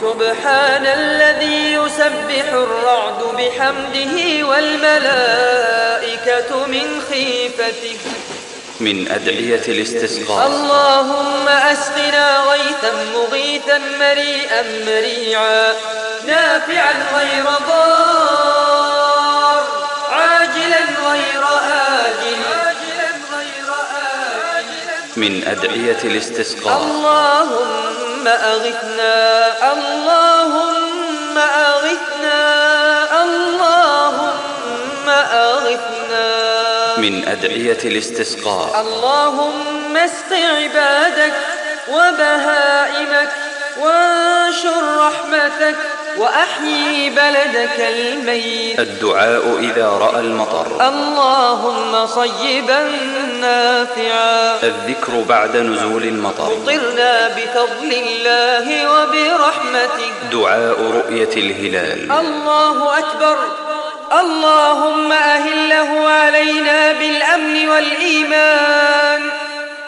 سبحان 0.00 0.86
الذي 0.86 1.72
يسبح 1.72 2.52
الرعد 2.52 3.22
بحمده 3.38 4.46
والملائكة 4.46 6.50
من 6.66 7.02
خيفته. 7.10 7.96
من 8.80 9.12
أدعية 9.12 9.62
الاستسقاء. 9.68 10.46
اللهم 10.46 11.48
أسقنا 11.48 12.44
غيثا 12.50 12.92
مغيثا 13.14 13.78
مريئا 13.78 14.62
مريعا. 14.86 15.72
نافعا 16.26 16.92
غير 17.18 17.44
ضار 17.44 18.43
من 25.16 25.44
أدعية 25.46 25.98
الاستسقاء. 26.04 26.82
اللهم 26.82 28.28
أغثنا 28.28 29.46
اللهم 29.72 31.38
أغثنا 31.38 32.42
اللهم 33.22 35.08
أغثنا. 35.32 36.98
من 36.98 37.28
أدعية 37.28 37.78
الاستسقاء. 37.84 38.80
اللهم 38.80 39.96
اسق 39.96 40.32
عبادك 40.32 41.32
وبهائمك 41.88 43.30
وانشر 43.80 44.96
رحمتك 44.96 45.76
وأحيي 46.18 47.10
بلدك 47.10 47.80
الميت. 47.80 48.80
الدعاء 48.80 49.58
إذا 49.58 49.88
رأى 49.88 50.20
المطر. 50.20 50.88
اللهم 50.88 52.06
صيبا 52.06 52.90
نافعا. 53.40 54.58
الذكر 54.62 55.24
بعد 55.28 55.56
نزول 55.56 56.02
المطر. 56.02 56.58
مطرنا 56.62 57.28
بفضل 57.28 57.92
الله 57.92 58.92
وبرحمته. 58.92 60.12
دعاء 60.32 60.80
رؤية 60.80 61.34
الهلال. 61.36 62.12
الله 62.12 62.98
أكبر. 62.98 63.38
اللهم 64.20 65.12
أهله 65.12 66.08
علينا 66.08 66.92
بالأمن 66.92 67.68
والإيمان 67.68 69.22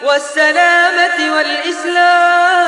والسلامة 0.03 1.35
والإسلام. 1.35 2.67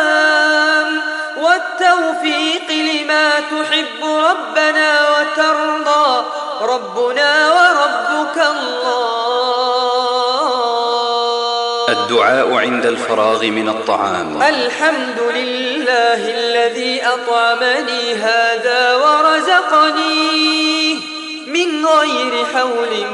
والتوفيق 1.41 2.71
لما 2.71 3.29
تحب 3.39 4.03
ربنا 4.03 5.09
وترضى. 5.09 6.25
ربنا 6.61 7.51
وربك 7.51 8.37
الله. 8.37 9.29
الدعاء 11.89 12.53
عند 12.53 12.85
الفراغ 12.85 13.43
من 13.45 13.69
الطعام. 13.69 14.41
الحمد 14.41 15.19
لله 15.35 16.29
الذي 16.39 17.01
أطعمني 17.05 18.13
هذا 18.13 18.95
ورزقني 18.95 20.93
من 21.47 21.85
غير 21.85 22.45
حول 22.53 23.05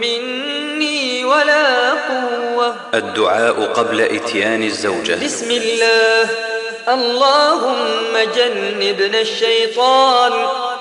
مني 0.00 1.24
ولا 1.24 1.90
قوة. 1.90 2.76
الدعاء 2.94 3.72
قبل 3.72 4.00
إتيان 4.00 4.62
الزوجة. 4.62 5.24
بسم 5.24 5.50
الله. 5.50 6.57
اللهم 6.88 8.16
جنبنا 8.36 9.20
الشيطان 9.20 10.32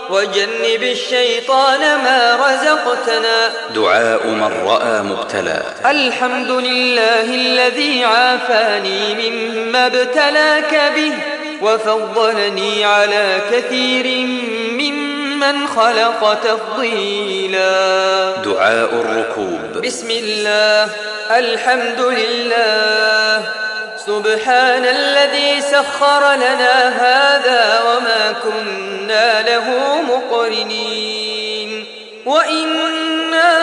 وجنب 0.10 0.84
الشيطان 0.84 1.80
ما 1.80 2.36
رزقتنا. 2.36 3.51
دعاء 3.76 4.28
من 4.28 4.68
رأى 4.68 5.01
مبتلى. 5.01 5.64
الحمد 5.86 6.51
لله 6.51 7.24
الذي 7.24 8.03
عافاني 8.03 9.30
مما 9.30 9.86
ابتلاك 9.86 10.91
به 10.95 11.14
وفضلني 11.62 12.86
على 12.86 13.41
كثير 13.51 14.28
ممن 14.72 15.68
خلق 15.68 16.38
تفضيلا. 16.43 18.32
دعاء 18.32 18.89
الركوب. 18.93 19.86
بسم 19.86 20.12
الله. 20.12 20.89
الحمد 21.32 21.99
لله. 21.99 23.66
سبحان 24.08 24.86
الذي 24.86 25.62
سخر 25.62 26.34
لنا 26.34 26.89
هذا 26.89 27.82
وما 27.88 28.36
كنا 28.43 29.41
له 29.41 30.01
مقرنين. 30.01 31.86
وإنا 32.26 33.53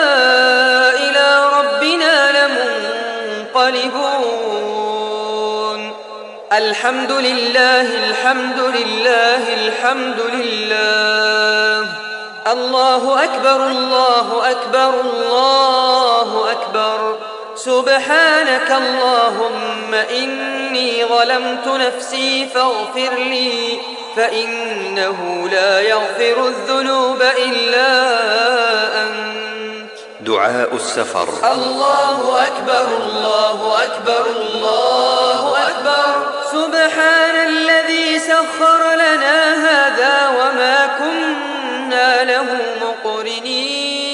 إلى 0.89 1.45
ربنا 1.57 2.31
لمنقلبون. 3.51 5.93
الحمد 6.53 7.11
لله 7.11 8.09
الحمد 8.09 8.59
لله 8.59 9.53
الحمد 9.53 10.19
لله. 10.33 11.87
الله 12.51 13.23
أكبر 13.23 13.67
الله 13.67 14.51
أكبر 14.51 15.01
الله 15.01 16.51
أكبر. 16.51 17.17
سبحانك 17.65 18.71
اللهم 18.71 19.93
إني 19.93 21.05
ظلمت 21.05 21.67
نفسي 21.67 22.47
فاغفر 22.53 23.13
لي 23.17 23.79
فإنه 24.15 25.49
لا 25.51 25.81
يغفر 25.81 26.47
الذنوب 26.47 27.21
إلا 27.21 27.87
أنت. 29.03 29.89
دعاء 30.21 30.75
السفر. 30.75 31.27
الله 31.53 32.43
أكبر 32.47 32.87
الله 32.97 33.83
أكبر 33.83 34.25
الله 34.41 35.57
أكبر. 35.67 36.33
سبحان 36.51 37.47
الذي 37.47 38.19
سخر 38.19 38.93
لنا 38.95 39.53
هذا 39.53 40.27
وما 40.27 40.89
كنا 40.99 42.23
له 42.23 42.45
مقرنين. 42.81 44.05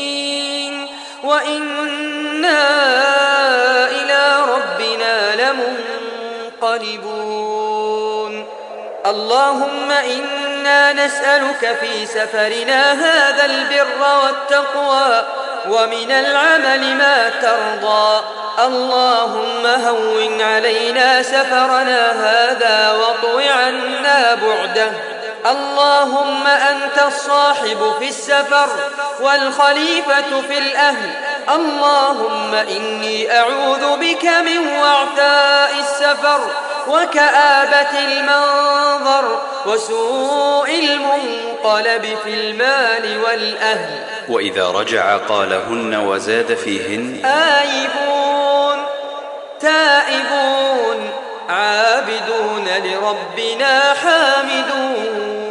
وإنا 1.24 3.01
منقلبون 6.62 8.46
اللهم 9.06 9.92
إنا 9.92 10.94
نسألك 10.94 11.78
في 11.82 12.06
سفرنا 12.06 12.94
هذا 12.94 13.46
البر 13.46 13.88
والتقوى 14.24 15.24
ومن 15.70 16.12
العمل 16.12 16.96
ما 16.96 17.30
ترضى. 17.30 18.24
اللهم 18.66 19.66
هون 19.66 20.42
علينا 20.42 21.24
سفرنا 21.24 22.12
هذا 22.12 22.92
واطو 22.92 23.40
عنا 23.40 24.34
بعده. 24.34 24.92
اللهم 25.46 26.48
أنت 26.48 27.04
الصاحب 27.08 27.94
في 28.00 28.08
السفر 28.08 28.68
والخليفة 29.22 30.42
في 30.48 30.58
الأهل. 30.58 31.10
اللهم 31.56 32.54
إني 32.54 33.40
أعوذ 33.40 33.98
بك 33.98 34.26
من 34.26 34.68
وعثاء 34.68 35.72
السفر 35.80 36.40
وكآبة 36.88 38.00
المنظر 38.00 39.42
وسوء 39.66 40.70
المنقلب 40.70 42.18
في 42.24 42.34
المال 42.34 43.20
والأهل. 43.26 44.04
وإذا 44.30 44.68
رجع 44.72 45.18
قالهن 45.18 45.96
وزاد 45.96 46.54
فيهن. 46.54 47.26
آيبون 47.26 48.86
تائبون. 49.60 50.71
عابدون 51.52 52.68
لربنا 52.68 53.94
حامدون. 53.94 55.42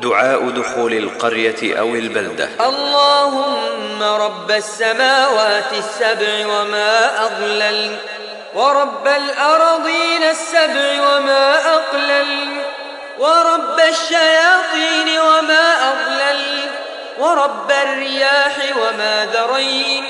دعاء 0.00 0.50
دخول 0.50 0.92
القرية 0.92 1.78
أو 1.78 1.94
البلدة. 1.94 2.48
اللهم 2.60 4.02
رب 4.02 4.50
السماوات 4.50 5.72
السبع 5.72 6.46
وما 6.46 7.24
أضلل 7.24 7.98
ورب 8.54 9.06
الأرضين 9.06 10.22
السبع 10.22 11.16
وما 11.16 11.54
أقلل 11.74 12.62
ورب 13.18 13.80
الشياطين 13.88 15.20
وما 15.20 15.92
أضلل 15.92 16.70
ورب 17.18 17.70
الرياح 17.70 18.56
وما 18.76 19.26
ذرين. 19.34 20.04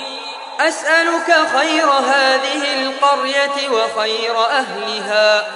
أسألك 0.69 1.37
خير 1.59 1.87
هذه 1.87 2.83
القرية 2.83 3.69
وخير 3.71 4.37
أهلها 4.39 5.47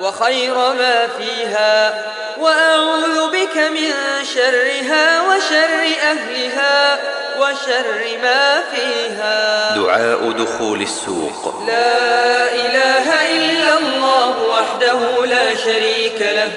وخير 0.00 0.54
ما 0.54 1.08
فيها 1.18 2.04
وأعوذ 2.38 3.30
بك 3.30 3.56
من 3.56 3.92
شرها 4.34 5.22
وشر 5.22 5.82
أهلها 6.02 6.98
وشر 7.38 8.18
ما 8.22 8.62
فيها. 8.74 9.74
دعاء 9.76 10.30
دخول 10.30 10.82
السوق. 10.82 11.64
لا 11.66 12.54
إله 12.54 13.30
إلا 13.36 13.78
الله 13.78 14.42
وحده 14.42 15.26
لا 15.26 15.54
شريك 15.54 16.20
له 16.20 16.52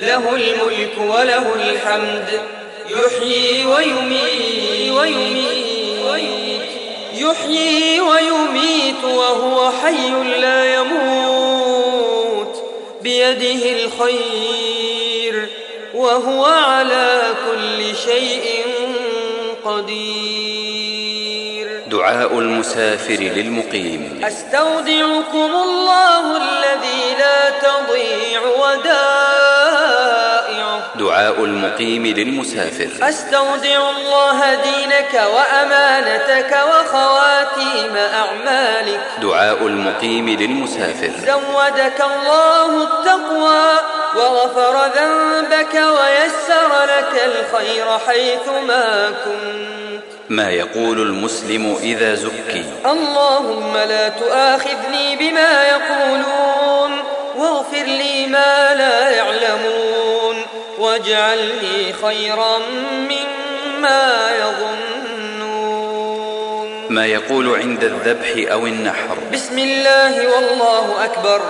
له 0.00 0.36
الملك 0.36 0.98
وله 0.98 1.54
الحمد 1.54 2.40
يحيي 2.88 3.66
ويميت. 3.66 4.92
ويميت 4.92 6.41
يحيي 7.14 8.00
ويميت 8.00 9.04
وهو 9.04 9.70
حي 9.82 10.10
لا 10.40 10.74
يموت 10.74 12.62
بيده 13.02 13.72
الخير 13.72 15.48
وهو 15.94 16.44
على 16.44 17.22
كل 17.46 17.96
شيء 17.96 18.64
قدير. 19.64 21.02
دعاء 21.86 22.38
المسافر 22.38 23.14
للمقيم. 23.14 24.20
أستودعكم 24.24 25.50
الله 25.64 26.36
الذي 26.36 27.14
لا 27.18 27.50
تضيع 27.50 28.40
ودائعه 28.42 29.41
دعاء 31.12 31.44
المقيم 31.44 32.06
للمسافر. 32.06 32.90
أستودع 33.08 33.90
الله 33.90 34.54
دينك 34.54 35.14
وأمانتك 35.34 36.56
وخواتيم 36.68 37.96
أعمالك. 37.96 39.00
دعاء 39.22 39.66
المقيم 39.66 40.28
للمسافر. 40.28 41.10
زودك 41.26 42.00
الله 42.00 42.82
التقوى 42.82 43.64
وغفر 44.16 44.74
ذنبك 44.96 45.74
ويسر 45.74 46.72
لك 46.84 47.22
الخير 47.24 47.98
حيثما 48.06 49.12
كنت. 49.24 50.02
ما 50.28 50.50
يقول 50.50 51.00
المسلم 51.00 51.76
إذا 51.82 52.14
زكي. 52.14 52.64
اللهم 52.86 53.76
لا 53.76 54.08
تؤاخذني 54.08 55.16
بما 55.16 55.64
يقولون 55.64 57.02
واغفر 57.36 57.84
لي 57.84 58.26
ما 58.26 58.74
لا 58.74 59.10
يعلمون. 59.10 59.91
واجعلني 60.92 61.92
خيرا 62.02 62.58
مما 62.92 64.30
يظنون. 64.40 65.88
ما 66.88 67.06
يقول 67.06 67.54
عند 67.54 67.84
الذبح 67.84 68.52
أو 68.52 68.66
النحر. 68.66 69.16
بسم 69.32 69.58
الله 69.58 70.28
والله 70.28 71.04
أكبر. 71.04 71.40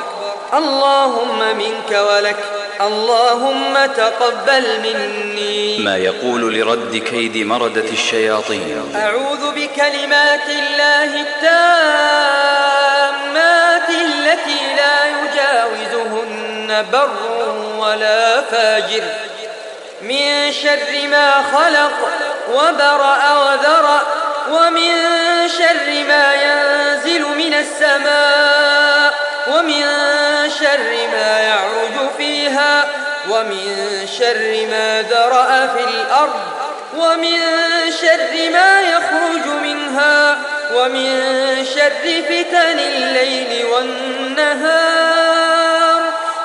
اللهم 0.55 1.39
منك 1.59 1.91
ولك. 2.11 2.37
اللهم 2.81 3.87
تقبل 3.97 4.81
مني. 4.83 5.79
ما 5.79 5.97
يقول 5.97 6.55
لرد 6.55 6.97
كيد 6.97 7.47
مردة 7.47 7.91
الشياطين. 7.93 8.93
أعوذ 8.95 9.51
بكلمات 9.51 10.49
الله 10.49 11.21
التامات 11.21 11.49
التي 13.91 14.61
لا 14.77 14.99
يجاوزهن 15.07 16.87
بر 16.93 17.62
ولا 17.83 18.41
فاجر. 18.41 19.03
من 20.03 20.53
شر 20.53 21.09
ما 21.09 21.33
خلق 21.33 22.09
وبرأ 22.55 23.39
وذرأ 23.39 24.03
ومن 24.51 24.93
شر 25.49 26.05
ما 26.09 26.35
ينزل 26.35 27.23
من 27.23 27.55
السماء 27.55 29.15
ومن 29.49 29.85
شر 30.61 31.09
ما 31.13 31.41
يعرج 31.41 32.11
فيها 32.19 32.85
ومن 33.31 33.89
شر 34.19 34.67
ما 34.71 35.03
ذرأ 35.03 35.67
في 35.67 35.85
الأرض 35.85 36.41
ومن 36.97 37.41
شر 38.01 38.51
ما 38.53 38.81
يخرج 38.81 39.47
منها 39.63 40.39
ومن 40.75 41.21
شر 41.75 42.23
فتن 42.29 42.79
الليل 42.79 43.67
والنهار. 43.67 45.52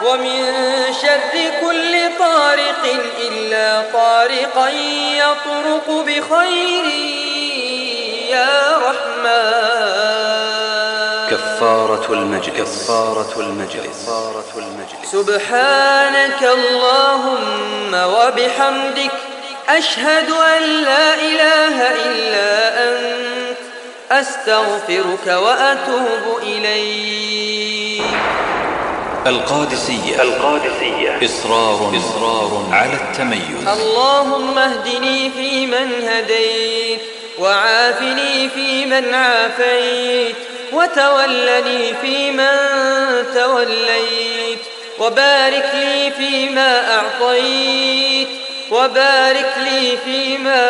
ومن 0.01 0.53
شر 1.01 1.51
كل 1.61 1.93
طارق 2.19 2.83
إلا 3.27 3.83
طارقا 3.93 4.69
يطرق 5.17 5.87
بخير. 5.89 6.85
يا 8.29 8.77
رحمن. 8.77 9.77
كفارة 11.31 12.05
المجلس. 12.09 12.83
كفارة 12.83 13.33
المجلس. 13.37 14.03
كفارة 14.03 14.53
المجلس. 14.55 15.11
سبحانك 15.11 16.43
اللهم 16.43 17.93
وبحمدك 17.93 19.11
أشهد 19.69 20.29
أن 20.31 20.63
لا 20.63 21.13
إله 21.13 21.91
إلا 22.05 22.83
أنت 22.83 23.57
أستغفرك 24.11 25.27
وأتوب 25.27 26.37
إليك. 26.43 27.76
القادسية. 29.25 30.21
القادسية. 30.21 31.25
إصرار. 31.25 31.93
إصرار. 31.97 32.63
على 32.71 32.93
التميز. 32.93 33.67
اللهم 33.67 34.57
اهدني 34.57 35.31
فيمن 35.31 36.07
هديت 36.07 37.01
وعافني 37.39 38.49
فيمن 38.49 39.13
عافيت 39.13 40.35
وتولني 40.73 41.93
فيمن 42.01 42.57
توليت 43.33 44.59
وبارك 44.99 45.71
لي 45.73 46.11
فيما 46.11 46.95
أعطيت 46.95 48.27
وبارك 48.71 49.53
لي 49.57 49.97
فيما 50.05 50.63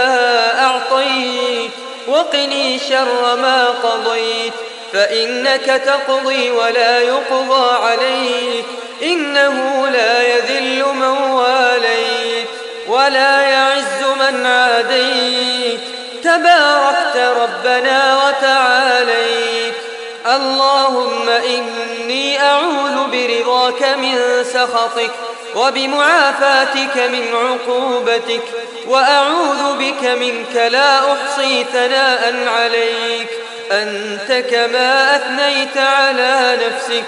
أعطيت 0.64 1.72
وقني 2.08 2.80
شر 2.80 3.36
ما 3.36 3.66
قضيت. 3.68 4.54
فإنك 4.94 5.82
تقضي 5.86 6.52
ولا 6.52 7.00
يقضى 7.00 7.86
عليك. 7.86 8.66
إنه 9.04 9.88
لا 9.88 10.36
يذل 10.36 10.84
من 10.94 11.32
واليت 11.32 12.48
ولا 12.88 13.42
يعز 13.42 14.04
من 14.20 14.46
عاديت. 14.46 15.80
تباركت 16.24 17.18
ربنا 17.18 18.28
وتعاليت. 18.28 19.74
اللهم 20.26 21.30
إني 21.30 22.44
أعوذ 22.44 23.08
برضاك 23.12 23.84
من 23.84 24.44
سخطك 24.54 25.12
وبمعافاتك 25.56 26.98
من 26.98 27.36
عقوبتك. 27.36 28.44
وأعوذ 28.88 29.78
بك 29.80 30.04
منك 30.04 30.56
لا 30.56 31.00
أحصي 31.00 31.66
ثناء 31.74 32.48
عليك. 32.48 33.28
أنت 33.72 34.46
كما 34.52 35.16
أثنيت 35.16 35.78
على 35.78 36.58
نفسك. 36.68 37.04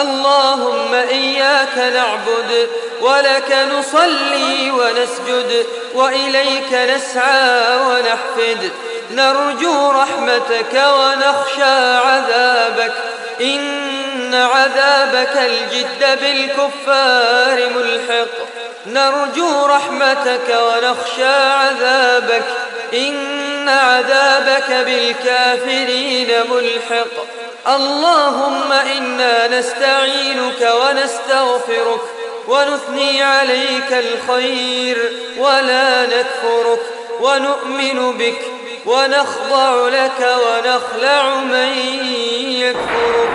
اللهم 0.00 0.94
إياك 0.94 1.78
نعبد 1.78 2.68
ولك 3.00 3.68
نصلي 3.78 4.70
ونسجد 4.70 5.66
وإليك 5.94 6.72
نسعى 6.72 7.76
ونحفد. 7.76 8.70
نرجو 9.10 9.90
رحمتك 9.90 10.74
ونخشى 10.74 11.96
عذابك. 11.96 12.92
إن 13.40 14.34
عذابك 14.34 15.36
الجد 15.36 16.18
بالكفار 16.20 17.70
ملحق. 17.76 18.46
نرجو 18.86 19.66
رحمتك 19.66 20.48
ونخشى 20.48 21.34
عذابك. 21.34 22.44
إن 22.94 23.41
عذابك 23.68 24.70
بالكافرين 24.70 26.28
ملحق. 26.50 27.14
اللهم 27.68 28.72
إنا 28.72 29.58
نستعينك 29.58 30.60
ونستغفرك 30.60 32.00
ونثني 32.48 33.22
عليك 33.22 33.92
الخير 33.92 35.12
ولا 35.38 36.06
نكفرك 36.06 36.80
ونؤمن 37.20 38.18
بك 38.18 38.40
ونخضع 38.86 39.88
لك 39.88 40.20
ونخلع 40.44 41.34
من 41.34 41.72
يكفرك. 42.48 43.30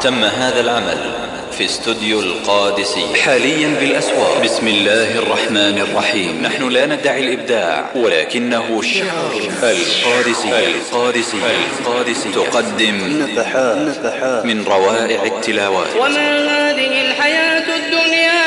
تم 0.00 0.24
هذا 0.24 0.60
العمل. 0.60 1.35
في 1.58 1.64
استوديو 1.64 2.20
القادسي. 2.20 3.06
حاليا 3.24 3.68
بالأسواق. 3.80 4.42
بسم 4.44 4.68
الله 4.68 5.18
الرحمن 5.18 5.78
الرحيم. 5.78 6.42
نحن 6.42 6.68
لا 6.68 6.86
ندعي 6.86 7.20
الإبداع. 7.20 7.90
ولكنه 7.94 8.82
شعر 8.82 9.32
القادسي. 9.32 10.48
القادسي. 10.48 11.36
القادسي. 11.80 12.28
تقدم 12.28 12.96
نفحات 13.22 14.44
من 14.44 14.64
روائع 14.64 15.22
التلاوات. 15.22 15.96
وما 15.96 16.70
هذه 16.70 17.00
الحياة 17.00 17.76
الدنيا 17.76 18.42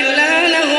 إلا 0.00 0.48
له 0.48 0.72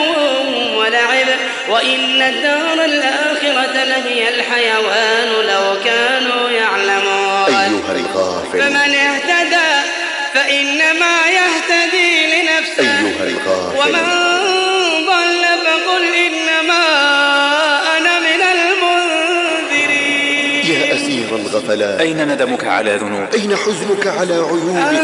ولعب. 0.78 1.28
وإن 1.70 2.22
الدار 2.22 2.86
الآخرة 2.86 3.84
لهي 3.84 4.30
الحيوان 4.30 5.30
لو 5.52 5.84
كانوا 5.86 6.50
يعلمون. 6.50 7.56
أيها 7.56 7.92
الغافل. 7.92 8.60
فمن 8.60 8.96
اهتدى 8.96 9.67
فإنما 10.38 11.16
يهتدي 11.40 12.12
لنفسه. 12.34 12.84
أيها 12.84 13.24
الغافل 13.24 13.78
ومن 13.80 14.06
ضل 15.06 15.44
فقل 15.66 16.04
إنما 16.16 16.84
أنا 17.98 18.14
من 18.20 18.42
المنذرين. 19.78 20.66
يا 20.66 20.96
أسير 20.96 21.36
الغفلات 21.36 22.00
أين 22.00 22.28
ندمك 22.28 22.64
على 22.64 22.96
ذنوب 22.96 23.28
أين 23.34 23.56
حزنك 23.56 24.08
على 24.08 24.34
عيوبك؟ 24.34 24.78
أن 24.78 24.98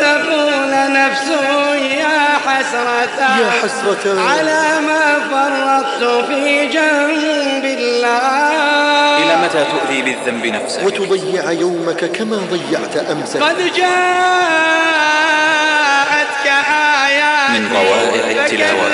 تقول 0.00 0.72
نفس 0.92 1.28
يا 1.98 2.37
حسرة 2.58 3.18
يا 3.40 3.50
حسرة 3.62 4.04
على 4.30 4.80
ما 4.80 5.04
فرطت 5.30 6.02
في 6.26 6.66
جنب 6.66 7.64
الله. 7.64 9.18
إلى 9.18 9.34
متى 9.44 9.64
تؤذي 9.64 10.02
بالذنب 10.02 10.46
نفسك؟ 10.46 10.82
وتضيع 10.82 11.50
يومك 11.50 12.04
كما 12.04 12.36
ضيعت 12.36 12.96
أمسك. 13.10 13.42
قد 13.42 13.56
جاءتك 13.56 13.88
آيات 17.06 17.50
من 17.50 17.72
روائع 17.72 18.44
التلاوة. 18.44 18.88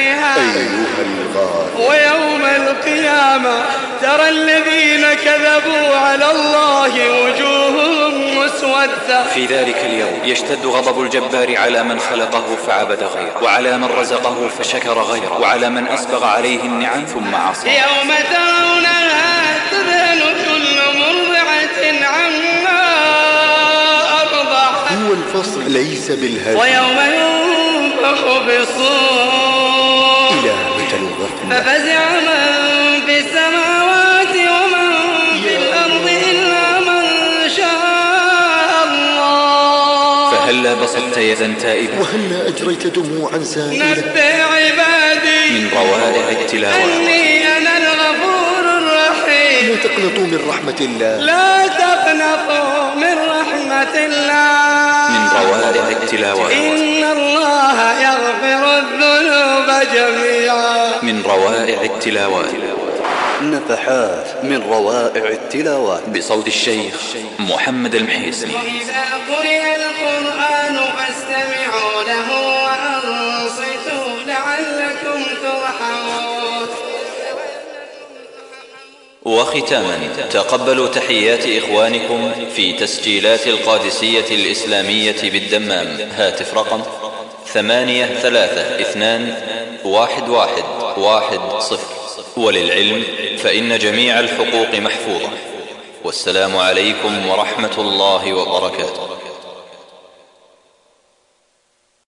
بها 0.00 0.36
أيها 0.36 1.00
الغافل 1.06 1.80
ويوم 1.80 2.42
القيامة 2.56 3.54
ترى 4.02 4.28
الذين 4.28 5.06
كذبوا 5.24 5.96
على 5.96 6.30
الله 6.30 6.92
وجوههم 7.22 8.38
مسودة. 8.38 9.24
في 9.34 9.46
ذلك 9.46 9.76
اليوم 9.76 10.20
يشتد 10.24 10.66
غضب 10.66 11.02
الجبار 11.02 11.58
على 11.58 11.82
من 11.82 12.00
خلقه 12.00 12.56
فعبد 12.66 13.02
غيره 13.02 13.42
وعلى 13.42 13.78
من 13.78 13.84
رزقه 13.84 14.48
فشكر 14.58 15.02
غيره 15.02 15.40
وعلى 15.40 15.70
من 15.70 15.88
أسبغ 15.88 16.24
عليه 16.24 16.60
النعم 16.60 17.04
ثم 17.04 17.34
عصى. 17.34 17.68
يوم 17.68 18.14
ترونها 18.32 19.58
تذهل 19.70 20.20
كل 20.20 20.98
مرضعة 20.98 22.06
عما 22.06 22.82
أرضعت 24.20 24.92
هو 24.92 25.12
الفصل 25.12 25.70
ليس 25.70 26.10
بالهزل. 26.10 26.56
ويوم 26.56 26.98
ينفخ 27.00 28.44
في 28.46 28.56
ففزع 31.50 32.02
من 32.10 33.00
في 33.06 33.18
السماوات 33.18 34.34
ومن 34.36 34.90
في 35.42 35.56
الأرض 35.56 36.06
إلا 36.30 36.80
من 36.80 37.04
شاء 37.56 38.70
الله. 38.84 40.30
فهلا 40.30 40.74
بسطت 40.74 41.16
يدا 41.18 41.54
تائبة؟ 41.62 42.00
وهلا 42.00 42.48
أجريت 42.48 42.86
دموعا 42.86 43.38
سائلة 43.44 43.90
نبئ 43.90 44.42
عبادي. 44.54 45.50
من 45.50 45.70
روائع 45.74 46.26
التلاوة. 46.40 46.84
أني 46.84 47.56
أنا 47.56 47.78
الغفور 47.78 48.64
لا 48.64 48.78
الرحيم 48.78 49.76
تقنطوا 49.84 50.26
من 50.26 50.40
رحمة 50.48 50.80
الله. 50.80 51.16
لا 51.16 51.66
تقنطوا 51.66 52.94
من 52.94 53.16
رحمة 53.28 53.94
الله. 54.06 54.79
من 55.14 55.22
روائع 55.40 55.88
التلاوة. 55.88 56.52
إن 56.52 57.04
الله 57.16 57.78
يغفر 58.00 58.62
الذنوب 58.78 59.68
جميعا. 59.94 61.02
من 61.02 61.22
روائع 61.22 61.82
التلاوات 61.82 62.50
نفحات 63.42 64.44
من 64.44 64.62
روائع 64.70 65.28
التلاوات 65.28 66.08
بصوت 66.08 66.46
الشيخ 66.46 66.94
محمد 67.38 67.94
المحيسني 67.94 68.54
وإذا 68.54 69.04
قرئ 69.28 69.76
القرآن 69.76 70.76
وختاما 79.24 79.98
تقبلوا 80.30 80.88
تحيات 80.88 81.62
إخوانكم 81.62 82.32
في 82.56 82.72
تسجيلات 82.72 83.46
القادسية 83.46 84.24
الإسلامية 84.30 85.22
بالدمام. 85.22 85.98
هاتف 86.16 86.54
رقم 86.54 86.82
ثمانية 87.46 88.06
ثلاثة 88.06 88.80
اثنان 88.80 89.34
واحد 89.84 90.28
واحد 90.28 90.64
واحد 90.96 91.40
صفر. 91.58 91.94
وللعلم 92.36 93.04
فإن 93.38 93.78
جميع 93.78 94.20
الحقوق 94.20 94.74
محفوظة. 94.74 95.30
والسلام 96.04 96.56
عليكم 96.56 97.28
ورحمة 97.28 97.74
الله 97.78 98.34
وبركاته. 98.34 99.19